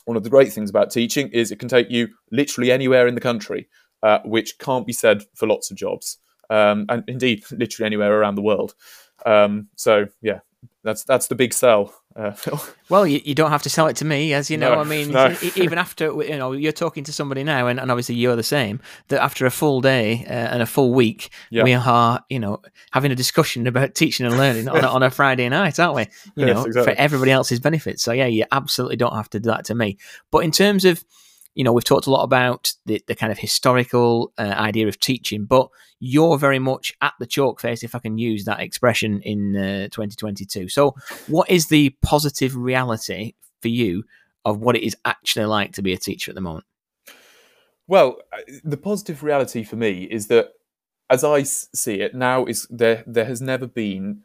[0.04, 3.14] one of the great things about teaching is it can take you literally anywhere in
[3.14, 3.68] the country,
[4.02, 6.18] uh, which can't be said for lots of jobs,
[6.50, 8.74] um, and indeed literally anywhere around the world.
[9.24, 10.40] Um, so yeah,
[10.82, 11.94] that's that's the big sell.
[12.16, 12.32] Uh,
[12.88, 14.74] well, you, you don't have to sell it to me, as you know.
[14.74, 15.34] No, I mean, no.
[15.56, 18.80] even after you know you're talking to somebody now, and, and obviously you're the same.
[19.08, 21.64] That after a full day uh, and a full week, yeah.
[21.64, 22.60] we are you know
[22.92, 26.02] having a discussion about teaching and learning on, a, on a Friday night, aren't we?
[26.36, 26.94] You yes, know, exactly.
[26.94, 27.98] for everybody else's benefit.
[27.98, 29.98] So yeah, you absolutely don't have to do that to me.
[30.30, 31.04] But in terms of
[31.54, 34.98] you know, we've talked a lot about the, the kind of historical uh, idea of
[34.98, 35.68] teaching, but
[36.00, 39.88] you're very much at the chalk face, if I can use that expression, in uh,
[39.88, 40.68] 2022.
[40.68, 40.94] So,
[41.28, 44.04] what is the positive reality for you
[44.44, 46.66] of what it is actually like to be a teacher at the moment?
[47.86, 50.50] Well, uh, the positive reality for me is that,
[51.10, 54.22] as I see it now, is there there has never been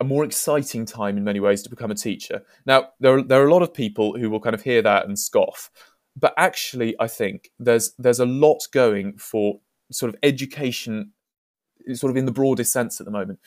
[0.00, 2.42] a more exciting time in many ways to become a teacher.
[2.66, 5.06] Now, there are, there are a lot of people who will kind of hear that
[5.06, 5.70] and scoff.
[6.16, 11.12] But actually, I think there's there's a lot going for sort of education,
[11.94, 13.40] sort of in the broadest sense at the moment.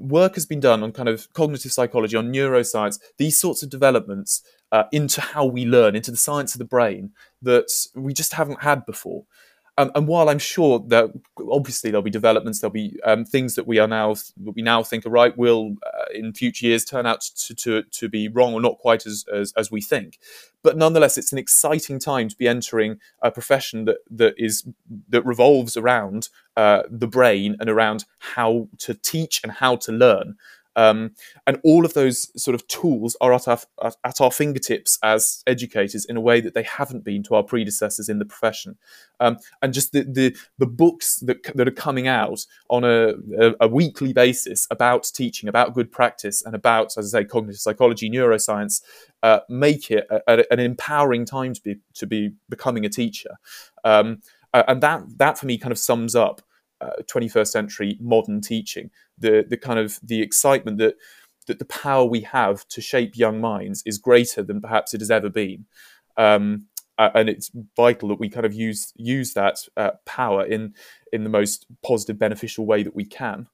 [0.00, 4.42] Work has been done on kind of cognitive psychology, on neuroscience, these sorts of developments
[4.72, 8.62] uh, into how we learn, into the science of the brain that we just haven't
[8.62, 9.24] had before.
[9.76, 11.10] Um, and while I'm sure that
[11.50, 15.04] obviously there'll be developments, there'll be um, things that we are now we now think
[15.04, 18.60] are right will uh, in future years turn out to, to, to be wrong or
[18.60, 20.18] not quite as, as, as we think.
[20.62, 24.64] But nonetheless, it's an exciting time to be entering a profession that that is
[25.08, 30.36] that revolves around uh, the brain and around how to teach and how to learn.
[30.76, 31.12] Um,
[31.46, 36.04] and all of those sort of tools are at our, at our fingertips as educators
[36.04, 38.76] in a way that they haven't been to our predecessors in the profession.
[39.20, 43.54] Um, and just the, the, the books that, that are coming out on a, a,
[43.60, 48.10] a, weekly basis about teaching, about good practice, and about, as I say, cognitive psychology,
[48.10, 48.82] neuroscience,
[49.22, 53.30] uh, make it a, an empowering time to be to be becoming a teacher.
[53.84, 54.20] Um,
[54.52, 56.42] and that that for me kind of sums up
[56.84, 58.90] uh, 21st century modern teaching.
[59.18, 60.96] The the kind of the excitement that
[61.46, 65.10] that the power we have to shape young minds is greater than perhaps it has
[65.10, 65.66] ever been.
[66.16, 66.66] Um,
[66.96, 70.74] and it's vital that we kind of use use that uh, power in
[71.12, 73.48] in the most positive beneficial way that we can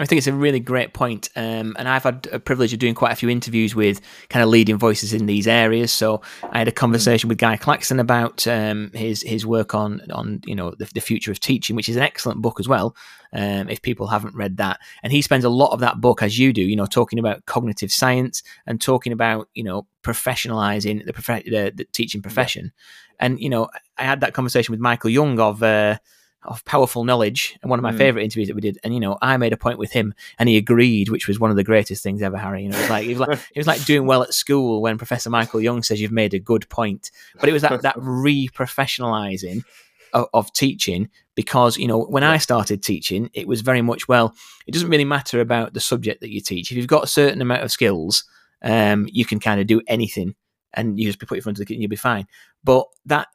[0.00, 1.28] I think it's a really great point.
[1.34, 4.48] Um, and I've had a privilege of doing quite a few interviews with kind of
[4.48, 5.92] leading voices in these areas.
[5.92, 10.40] So I had a conversation with Guy Claxton about um, his his work on on
[10.44, 12.94] you know the, the, future of teaching, which is an excellent book as well.
[13.32, 16.38] Um, if people haven't read that, and he spends a lot of that book, as
[16.38, 21.12] you do, you know, talking about cognitive science and talking about you know professionalizing the,
[21.12, 22.64] prof- the, the teaching profession.
[22.64, 23.26] Yeah.
[23.26, 25.62] And you know, I had that conversation with Michael Young of.
[25.62, 25.98] Uh,
[26.44, 27.98] of powerful knowledge and one of my mm.
[27.98, 30.48] favorite interviews that we did and you know i made a point with him and
[30.48, 32.62] he agreed which was one of the greatest things ever harry.
[32.62, 34.80] You know it was like it was like, it was like doing well at school
[34.80, 37.10] when professor michael young says you've made a good point.
[37.40, 39.64] But it was that that re-professionalizing
[40.12, 44.34] of, of teaching because you know when i started teaching it was very much well
[44.66, 46.70] it doesn't really matter about the subject that you teach.
[46.70, 48.24] If you've got a certain amount of skills
[48.62, 50.34] um, you can kind of do anything
[50.74, 52.26] and you just put your front of the kit and you'll be fine.
[52.64, 53.28] But that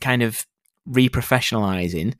[0.00, 0.46] kind of
[0.84, 2.14] re-professionalizing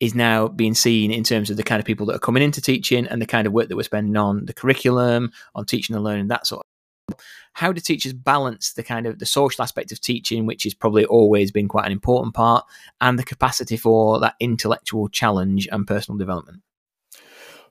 [0.00, 2.60] is now being seen in terms of the kind of people that are coming into
[2.60, 6.04] teaching and the kind of work that we're spending on the curriculum, on teaching and
[6.04, 7.20] learning, that sort of
[7.54, 11.04] how do teachers balance the kind of the social aspect of teaching, which has probably
[11.04, 12.64] always been quite an important part,
[13.00, 16.62] and the capacity for that intellectual challenge and personal development?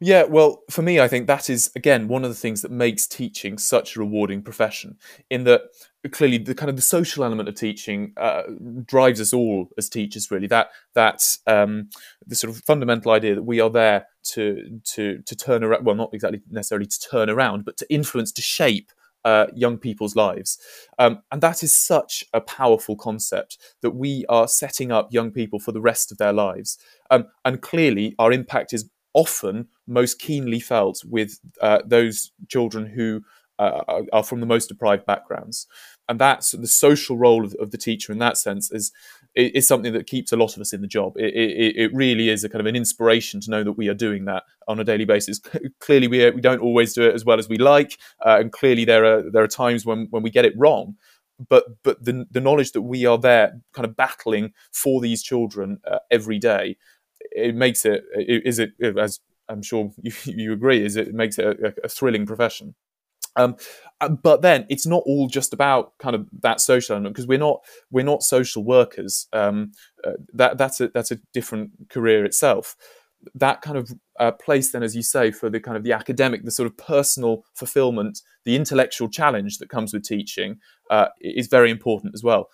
[0.02, 3.06] Yeah, well, for me, I think that is again one of the things that makes
[3.06, 4.98] teaching such a rewarding profession.
[5.30, 5.64] In that,
[6.12, 8.44] clearly, the kind of the social element of teaching uh,
[8.86, 10.32] drives us all as teachers.
[10.32, 11.90] Really, that that um,
[12.26, 15.86] the sort of fundamental idea that we are there to to to turn around.
[15.86, 18.92] Well, not exactly necessarily to turn around, but to influence, to shape
[19.26, 20.58] uh, young people's lives.
[20.98, 25.60] Um, and that is such a powerful concept that we are setting up young people
[25.60, 26.78] for the rest of their lives.
[27.12, 33.22] Um, and clearly, our impact is often most keenly felt with uh, those children who
[33.60, 35.68] uh, are from the most deprived backgrounds.
[36.08, 38.92] And that's the social role of, of, the teacher in that sense is
[39.36, 41.14] is something that keeps a lot of us in the job.
[41.18, 43.94] It, it, it, really is a kind of an inspiration to know that we are
[43.94, 45.40] doing that on a daily basis.
[45.80, 48.86] clearly, we, we don't always do it as well as we like, uh, and clearly
[48.86, 50.96] there are there are times when, when we get it wrong.
[51.48, 55.80] But but the the knowledge that we are there, kind of battling for these children
[55.86, 56.78] uh, every day,
[57.32, 61.46] it makes it is it as I'm sure you, you agree is it makes it
[61.46, 62.76] a, a thrilling profession.
[63.36, 63.56] Um,
[64.02, 67.38] uh, but then it's not all just about kind of that social element because we're
[67.38, 69.28] not we're not social workers.
[69.34, 69.72] Um,
[70.04, 72.76] uh, that that's a that's a different career itself.
[73.36, 76.44] That kind of uh, place then, as you say, for the kind of the academic,
[76.44, 81.70] the sort of personal fulfillment, the intellectual challenge that comes with teaching uh, is very
[81.70, 82.50] important as well.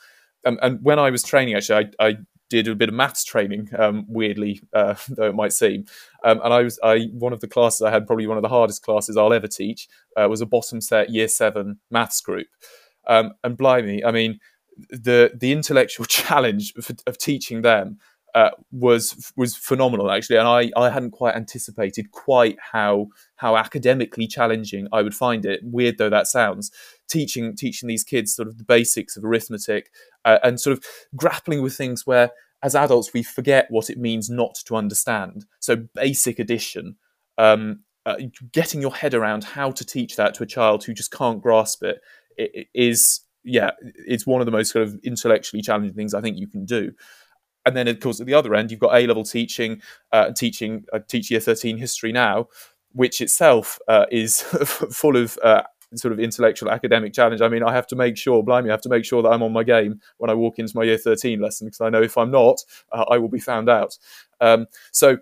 [0.45, 2.17] Um, and when I was training, actually, I, I
[2.49, 5.85] did a bit of maths training, um, weirdly uh, though it might seem.
[6.23, 8.49] Um, and I was I one of the classes I had probably one of the
[8.49, 12.47] hardest classes I'll ever teach uh, was a bottom set year seven maths group.
[13.07, 14.39] Um, and blimey, I mean
[14.89, 17.99] the the intellectual challenge of, of teaching them
[18.35, 24.27] uh, was was phenomenal actually, and I, I hadn't quite anticipated quite how how academically
[24.27, 25.61] challenging I would find it.
[25.63, 26.69] Weird though that sounds,
[27.07, 29.89] teaching teaching these kids sort of the basics of arithmetic
[30.25, 30.83] uh, and sort of
[31.15, 35.45] grappling with things where as adults we forget what it means not to understand.
[35.59, 36.97] So basic addition.
[37.37, 38.17] Um, uh,
[38.51, 41.83] getting your head around how to teach that to a child who just can't grasp
[41.83, 42.01] it,
[42.37, 46.21] it, it is yeah it's one of the most sort of intellectually challenging things I
[46.21, 46.91] think you can do
[47.65, 50.85] and then of course at the other end you've got A level teaching, uh, teaching
[50.93, 52.47] uh, teach year thirteen history now,
[52.93, 54.41] which itself uh, is
[54.91, 55.63] full of uh,
[55.95, 57.41] sort of intellectual academic challenge.
[57.41, 59.43] I mean, I have to make sure, blimey, I have to make sure that I'm
[59.43, 62.17] on my game when I walk into my year 13 lesson because I know if
[62.17, 62.59] I'm not,
[62.91, 63.97] uh, I will be found out.
[64.41, 65.17] Um, so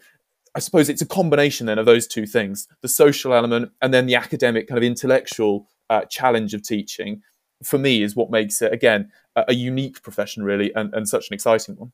[0.55, 4.05] I suppose it's a combination then of those two things the social element and then
[4.05, 7.21] the academic kind of intellectual uh, challenge of teaching
[7.63, 11.29] for me is what makes it again a, a unique profession really and, and such
[11.29, 11.91] an exciting one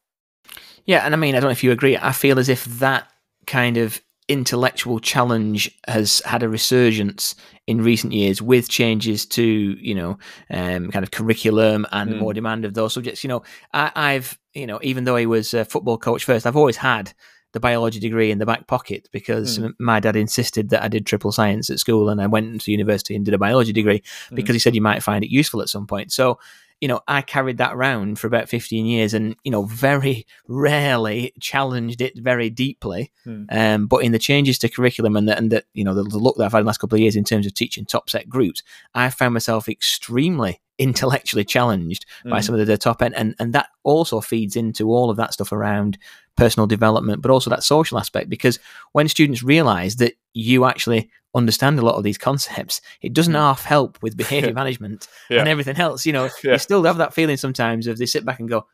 [0.90, 1.96] Yeah, and I mean, I don't know if you agree.
[1.98, 3.08] I feel as if that
[3.46, 7.36] kind of intellectual challenge has had a resurgence
[7.68, 10.18] in recent years with changes to, you know,
[10.50, 12.18] um, kind of curriculum and Mm.
[12.18, 13.24] more demand of those subjects.
[13.24, 16.58] You know, I, I've, you know, even though I was a football coach first, I've
[16.58, 17.14] always had
[17.54, 19.74] the biology degree in the back pocket because Mm.
[19.80, 23.16] my dad insisted that I did triple science at school and I went to university
[23.16, 24.02] and did a biology degree
[24.34, 26.12] because he said you might find it useful at some point.
[26.12, 26.40] So,
[26.82, 31.34] you know, I carried that around for about 15 years and, you know, very rarely
[31.40, 33.12] challenged it very deeply.
[33.24, 33.44] Hmm.
[33.52, 36.18] Um, but in the changes to curriculum and the, and the, you know, the, the
[36.18, 38.10] look that I've had in the last couple of years in terms of teaching top
[38.10, 38.64] set groups,
[38.94, 42.44] I found myself extremely intellectually challenged by Mm.
[42.44, 43.14] some of the, the top end.
[43.16, 45.98] And, and that also feeds into all of that stuff around
[46.40, 48.30] personal development, but also that social aspect.
[48.30, 48.60] Because
[48.94, 53.64] when students realize that you actually understand a lot of these concepts, it doesn't half
[53.64, 55.40] help with behavior management Yeah.
[55.40, 56.06] and everything else.
[56.06, 56.54] You know, Yeah.
[56.54, 58.66] you still have that feeling sometimes of they sit back and go,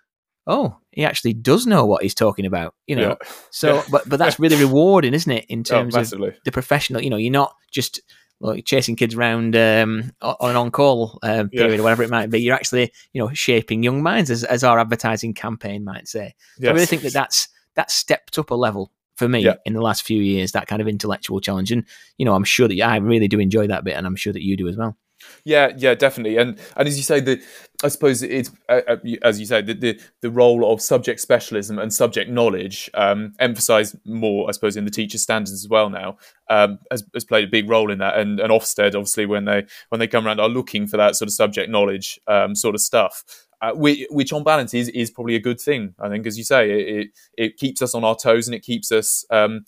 [0.47, 3.29] "Oh, he actually does know what he's talking about." You know, Yeah.
[3.51, 3.83] so Yeah.
[3.91, 5.45] but but that's really rewarding, isn't it?
[5.49, 6.09] In Oh, terms of
[6.45, 7.01] the professional.
[7.01, 7.99] You know, you're not just
[8.41, 11.61] like chasing kids around um, on an on-call um, Yeah.
[11.63, 12.41] period or whatever it might be.
[12.41, 16.35] You're actually you know shaping young minds, as, as our advertising campaign might say.
[16.61, 19.55] So I really think that that's that's stepped up a level for me Yeah.
[19.65, 20.51] in the last few years.
[20.51, 21.85] That kind of intellectual challenge, and
[22.17, 24.43] you know, I'm sure that I really do enjoy that bit, and I'm sure that
[24.43, 24.97] you do as well.
[25.45, 26.37] Yeah, yeah, definitely.
[26.37, 27.41] And and as you say, the
[27.83, 31.79] I suppose it's uh, uh, as you say the, the the role of subject specialism
[31.79, 36.17] and subject knowledge um, emphasised more, I suppose, in the teacher standards as well now
[36.49, 38.17] um, has, has played a big role in that.
[38.19, 41.29] And and Ofsted obviously when they when they come around are looking for that sort
[41.29, 43.23] of subject knowledge um, sort of stuff.
[43.61, 45.95] Uh, which, which on balance is, is probably a good thing.
[45.99, 48.61] I think, as you say, it, it, it keeps us on our toes and it
[48.61, 49.65] keeps us um,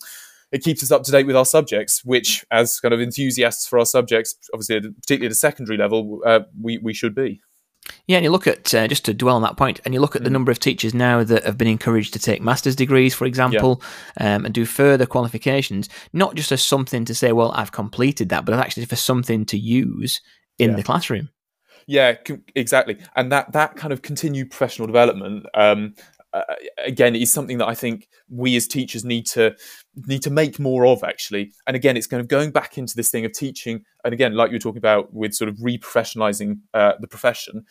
[0.52, 3.78] it keeps us up to date with our subjects, which, as kind of enthusiasts for
[3.78, 7.40] our subjects, obviously, particularly at a secondary level, uh, we we should be.
[8.06, 10.16] Yeah, and you look at uh, just to dwell on that point, and you look
[10.16, 13.24] at the number of teachers now that have been encouraged to take master's degrees, for
[13.24, 13.82] example,
[14.20, 18.44] um, and do further qualifications, not just as something to say, "Well, I've completed that,"
[18.44, 20.20] but actually for something to use
[20.58, 20.76] in Yeah.
[20.76, 21.30] the classroom.
[21.88, 22.16] Yeah,
[22.54, 22.98] exactly.
[23.16, 25.94] And that that kind of continued professional development, um,
[26.34, 26.42] uh,
[26.84, 29.56] again, is something that I think we as teachers need to
[30.06, 31.02] need to make more of.
[31.02, 33.84] Actually, and again, it's kind of going back into this thing of teaching.
[34.04, 37.64] And again, like you were talking about with sort of reprofessionalizing uh, the profession,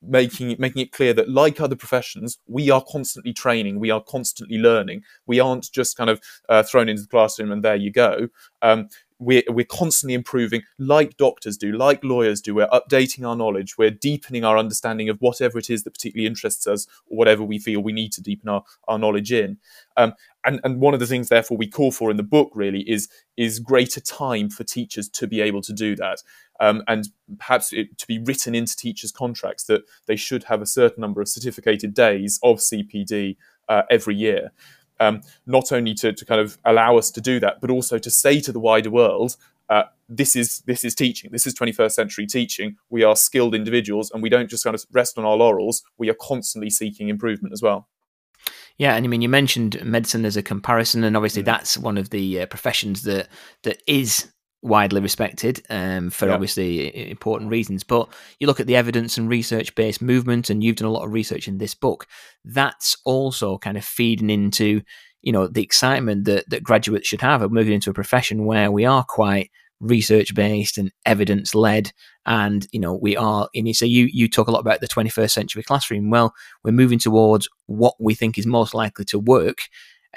[0.00, 4.02] making it making it clear that like other professions, we are constantly training, we are
[4.02, 5.02] constantly learning.
[5.26, 8.28] We aren't just kind of uh, thrown into the classroom and there you go.
[8.62, 8.88] Um,
[9.18, 12.54] we're, we're constantly improving, like doctors do, like lawyers do.
[12.54, 16.66] We're updating our knowledge, we're deepening our understanding of whatever it is that particularly interests
[16.66, 19.58] us, or whatever we feel we need to deepen our, our knowledge in.
[19.96, 20.14] Um,
[20.44, 23.08] and, and one of the things, therefore, we call for in the book really is
[23.36, 26.22] is greater time for teachers to be able to do that,
[26.60, 27.08] um, and
[27.38, 31.20] perhaps it, to be written into teachers' contracts that they should have a certain number
[31.20, 33.36] of certificated days of CPD
[33.68, 34.52] uh, every year
[35.00, 38.10] um, not only to, to kind of allow us to do that, but also to
[38.10, 39.36] say to the wider world,
[39.68, 41.30] uh, this is this is teaching.
[41.30, 42.76] This is 21st century teaching.
[42.88, 45.82] We are skilled individuals, and we don't just kind of rest on our laurels.
[45.98, 47.88] We are constantly seeking improvement as well.
[48.78, 52.10] Yeah, and I mean, you mentioned medicine as a comparison, and obviously that's one of
[52.10, 53.28] the uh, professions that
[53.64, 54.32] that is
[54.62, 57.84] widely respected um, for obviously important reasons.
[57.84, 58.08] But
[58.40, 61.12] you look at the evidence and research based movement, and you've done a lot of
[61.12, 62.06] research in this book.
[62.44, 64.82] That's also kind of feeding into
[65.22, 68.70] you know the excitement that that graduates should have of moving into a profession where
[68.70, 69.50] we are quite
[69.80, 71.92] research based and evidence led
[72.26, 74.88] and you know we are and you say you you talk a lot about the
[74.88, 76.34] 21st century classroom well
[76.64, 79.58] we're moving towards what we think is most likely to work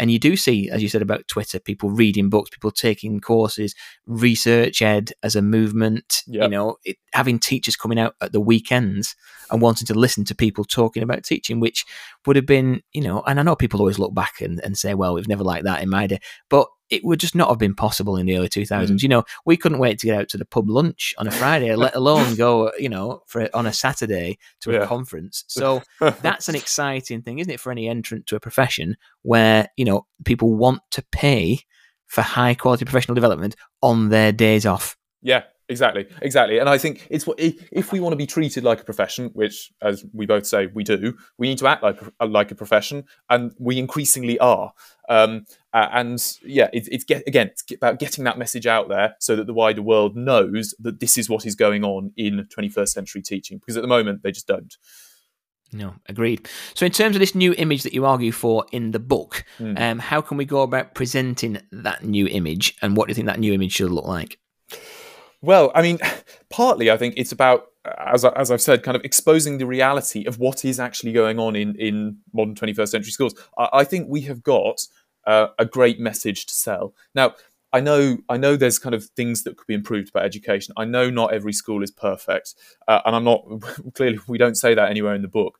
[0.01, 3.75] and you do see as you said about twitter people reading books people taking courses
[4.09, 9.15] researchED as a movement you know it, having teachers coming out at the weekends
[9.51, 11.85] and wanting to listen to people talking about teaching which
[12.25, 14.93] would have been you know and i know people always look back and, and say
[14.93, 16.19] well we've never liked that in my day.
[16.49, 19.01] But it would just not have been possible in the early 2000s Mm.
[19.01, 21.73] you know we couldn't wait to get out to the pub lunch on a friday
[21.85, 25.45] let alone go you know for on a saturday to a conference.
[25.47, 25.81] So
[26.21, 30.05] that's an exciting thing isn't it for any entrant to a profession where you know
[30.25, 31.59] people want to pay
[32.07, 34.97] for high quality professional development on their days off?
[35.21, 36.59] Yeah, Exactly, exactly.
[36.59, 39.71] And I think it's what if, we want to be treated like a profession, which,
[39.81, 43.53] as we both say, we do, we need to act like like a profession, and
[43.57, 44.73] we increasingly are.
[45.07, 49.37] Um, and yeah, it, it's get, again, it's about getting that message out there so
[49.37, 53.21] that the wider world knows that this is what is going on in 21st century
[53.21, 53.57] teaching.
[53.57, 54.75] Because at the moment, they just don't.
[55.73, 56.49] No, agreed.
[56.73, 59.79] So, in terms of this new image that you argue for in the book, Mm.
[59.79, 63.27] um, how can we go about presenting that new image, and what do you think
[63.27, 64.37] that new image should look like?
[65.41, 65.99] Well, I mean,
[66.49, 67.67] partly I think it's about,
[67.97, 71.39] as, I- as I've said, kind of exposing the reality of what is actually going
[71.39, 73.35] on in, in modern 21st century schools.
[73.57, 74.81] I, I think we have got
[75.25, 76.93] uh, a great message to sell.
[77.15, 77.35] Now,
[77.73, 80.73] I know, I know there's kind of things that could be improved about education.
[80.75, 82.53] I know not every school is perfect,
[82.87, 83.45] uh, and I'm not
[83.93, 85.57] clearly we don't say that anywhere in the book.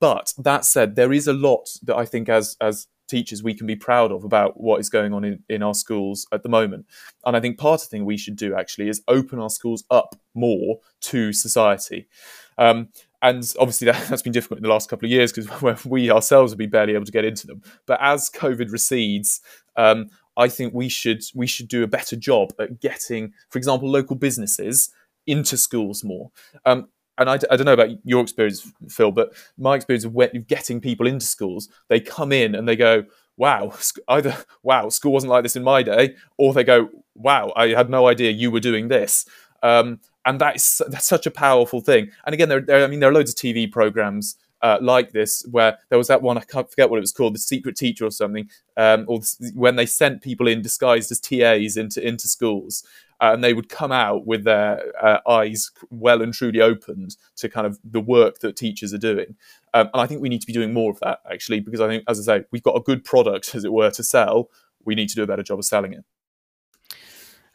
[0.00, 3.66] But that said, there is a lot that I think as as teachers we can
[3.66, 6.86] be proud of about what is going on in, in our schools at the moment.
[7.24, 9.84] And I think part of the thing we should do actually is open our schools
[9.90, 12.08] up more to society.
[12.56, 12.88] Um,
[13.22, 16.52] and obviously that, that's been difficult in the last couple of years because we ourselves
[16.52, 17.62] have been barely able to get into them.
[17.86, 19.40] But as COVID recedes,
[19.76, 23.90] um, I think we should we should do a better job at getting, for example,
[23.90, 24.90] local businesses
[25.26, 26.30] into schools more.
[26.64, 26.88] Um,
[27.20, 31.26] and I don't know about your experience, Phil, but my experience of getting people into
[31.26, 33.04] schools, they come in and they go,
[33.36, 33.74] "Wow,
[34.08, 37.90] either wow, school wasn't like this in my day," or they go, "Wow, I had
[37.90, 39.26] no idea you were doing this."
[39.62, 42.10] Um, and that is that's such a powerful thing.
[42.24, 45.44] And again, there, there I mean, there are loads of TV programs uh, like this
[45.50, 48.06] where there was that one I can't forget what it was called, the Secret Teacher
[48.06, 52.28] or something, um, or this, when they sent people in disguised as TAs into into
[52.28, 52.84] schools,
[53.20, 57.48] uh, and they would come out with their uh, eyes well and truly opened to
[57.48, 59.36] kind of the work that teachers are doing.
[59.74, 61.88] Um, and I think we need to be doing more of that actually, because I
[61.88, 64.50] think, as I say, we've got a good product, as it were, to sell.
[64.84, 66.04] We need to do a better job of selling it.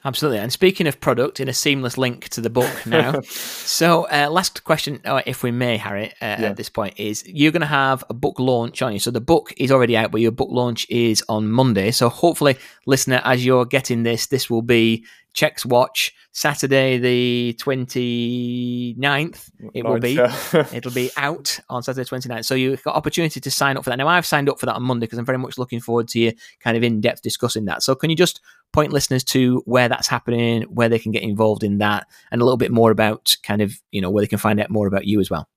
[0.06, 0.38] Absolutely.
[0.40, 3.22] And speaking of product, in a seamless link to the book now.
[3.24, 6.42] so, uh, last question, uh, if we may, Harry, uh, Yeah.
[6.52, 9.00] at this point, is you're going to have a book launch, aren't you?
[9.00, 11.90] So, the book is already out, but your book launch is on Monday.
[11.90, 15.06] So, hopefully, listener, as you're getting this, this will be
[15.36, 19.52] Checks Watch, Saturday, the 29th.
[19.74, 20.18] It will be.
[20.76, 22.46] It'll be out on Saturday 29th.
[22.46, 23.98] So you've got opportunity to sign up for that.
[23.98, 26.20] Now I've signed up for that on Monday because I'm very much looking forward to
[26.20, 27.84] you kind of in-depth discussing that.
[27.84, 28.42] So can you just
[28.74, 32.46] point listeners to where that's happening, where they can get involved in that, and a
[32.46, 35.06] little bit more about kind of, you know, where they can find out more about
[35.06, 35.48] you as well.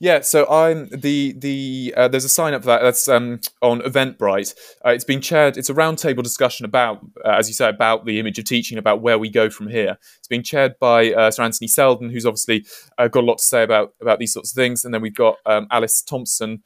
[0.00, 2.82] Yeah, so I'm the the uh, there's a sign up for that.
[2.82, 4.54] That's um, on Eventbrite.
[4.84, 5.56] Uh, it's been chaired.
[5.56, 9.00] It's a roundtable discussion about, uh, as you say, about the image of teaching, about
[9.00, 9.98] where we go from here.
[10.18, 12.66] It's being chaired by uh, Sir Anthony Seldon, who's obviously
[12.98, 14.84] uh, got a lot to say about about these sorts of things.
[14.84, 16.62] And then we've got um, Alice Thomson,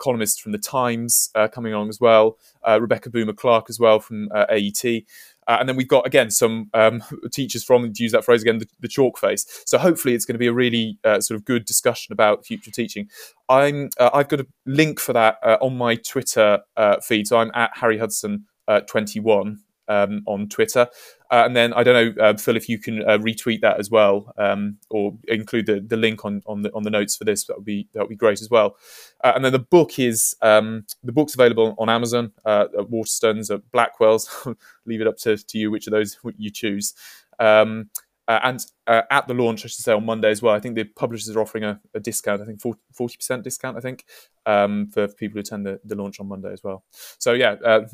[0.00, 2.38] columnist from the Times, uh, coming along as well.
[2.66, 5.04] Rebecca Boomer Clark as well from AET.
[5.50, 8.58] Uh, and then we've got again some um, teachers from to use that phrase again
[8.58, 9.44] the, the chalk face.
[9.66, 12.70] So hopefully it's going to be a really uh, sort of good discussion about future
[12.70, 13.08] teaching.
[13.48, 17.26] I'm uh, I've got a link for that uh, on my Twitter uh, feed.
[17.26, 20.86] So I'm at Harry Hudson uh, 21 um, on Twitter.
[21.30, 23.88] Uh, and then I don't know, uh, Phil, if you can uh, retweet that as
[23.88, 27.44] well, um, or include the, the link on, on the on the notes for this.
[27.44, 28.76] That would be that would be great as well.
[29.22, 33.54] Uh, and then the book is um, the book's available on Amazon, uh, at Waterstones,
[33.54, 34.28] at Blackwell's.
[34.86, 36.94] Leave it up to, to you which of those you choose.
[37.38, 37.90] Um,
[38.30, 40.54] uh, and uh, at the launch, I should say on Monday as well.
[40.54, 42.40] I think the publishers are offering a, a discount.
[42.40, 43.76] I think forty percent discount.
[43.76, 44.04] I think
[44.46, 46.84] um, for people who attend the, the launch on Monday as well.
[47.18, 47.88] So yeah, uh,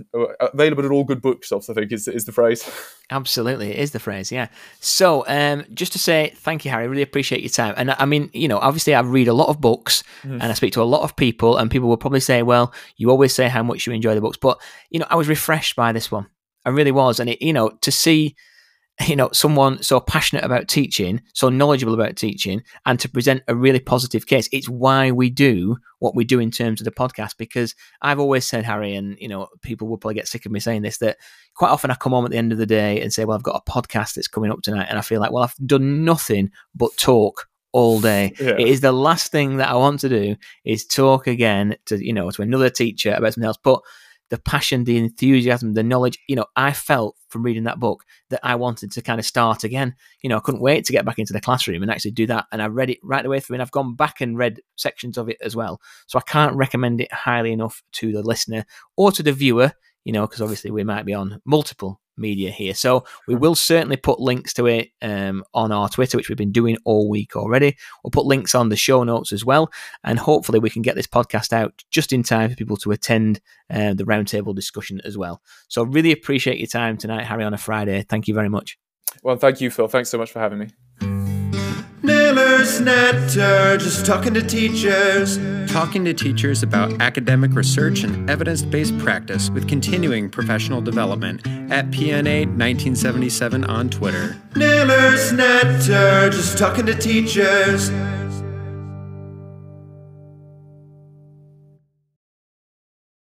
[0.53, 1.70] available at all good bookshops.
[1.70, 2.70] I think is is the phrase.
[3.11, 4.49] Absolutely, it is the phrase, yeah.
[4.80, 6.87] So, um, just to say thank you, Harry.
[6.87, 7.72] Really appreciate your time.
[7.78, 10.74] And I mean, you know, obviously, I read a lot of books, and I speak
[10.74, 13.62] to a lot of people, and people will probably say, "Well, you always say how
[13.62, 14.61] much you enjoy the books," but
[14.91, 16.26] you know, I was refreshed by this one.
[16.66, 18.37] I really was, and it, you know, to see,
[19.07, 23.55] you know, someone so passionate about teaching, so knowledgeable about teaching, and to present a
[23.55, 24.49] really positive case.
[24.53, 27.36] It's why we do what we do in terms of the podcast.
[27.36, 30.61] Because I've always said, Harry, and you know, people will probably get sick of me
[30.61, 31.18] saying this that
[31.55, 33.42] quite often I come home at the end of the day and say, Well, I've
[33.42, 34.86] got a podcast that's coming up tonight.
[34.88, 38.32] And I feel like, Well, I've done nothing but talk all day.
[38.40, 38.57] Yeah.
[38.59, 42.12] It is the last thing that I want to do is talk again to, you
[42.12, 43.59] know, to another teacher about something else.
[43.62, 43.82] But
[44.31, 48.41] the passion, the enthusiasm, the knowledge, you know, I felt from reading that book that
[48.43, 49.95] I wanted to kind of start again.
[50.22, 52.47] You know, I couldn't wait to get back into the classroom and actually do that.
[52.51, 55.16] And I read it right the way through and I've gone back and read sections
[55.16, 55.81] of it as well.
[56.07, 58.64] So I can't recommend it highly enough to the listener
[58.97, 59.72] or to the viewer,
[60.05, 62.75] you know, because obviously we might be on multiple media here.
[62.75, 66.53] So we will certainly put links to it um, on our Twitter, which we've been
[66.53, 67.77] doing all week already.
[68.03, 69.71] We'll put links on the show notes as well.
[70.05, 73.41] And hopefully we can get this podcast out just in time for people to attend
[73.71, 75.43] uh, the roundtable discussion as well.
[75.69, 78.05] So really appreciate your time tonight, Harry, on a Friday.
[78.09, 78.79] Thank you very much.
[79.23, 79.89] Well, thank you, Phil.
[79.89, 81.26] Thanks so much for having me.
[82.37, 85.39] Naylor's Natter, just talking to teachers.
[85.72, 91.91] Talking to teachers about academic research and evidence based practice with continuing professional development at
[91.93, 94.37] PNA 1977 on Twitter.
[94.55, 97.91] Naylor's Natter, just talking to teachers.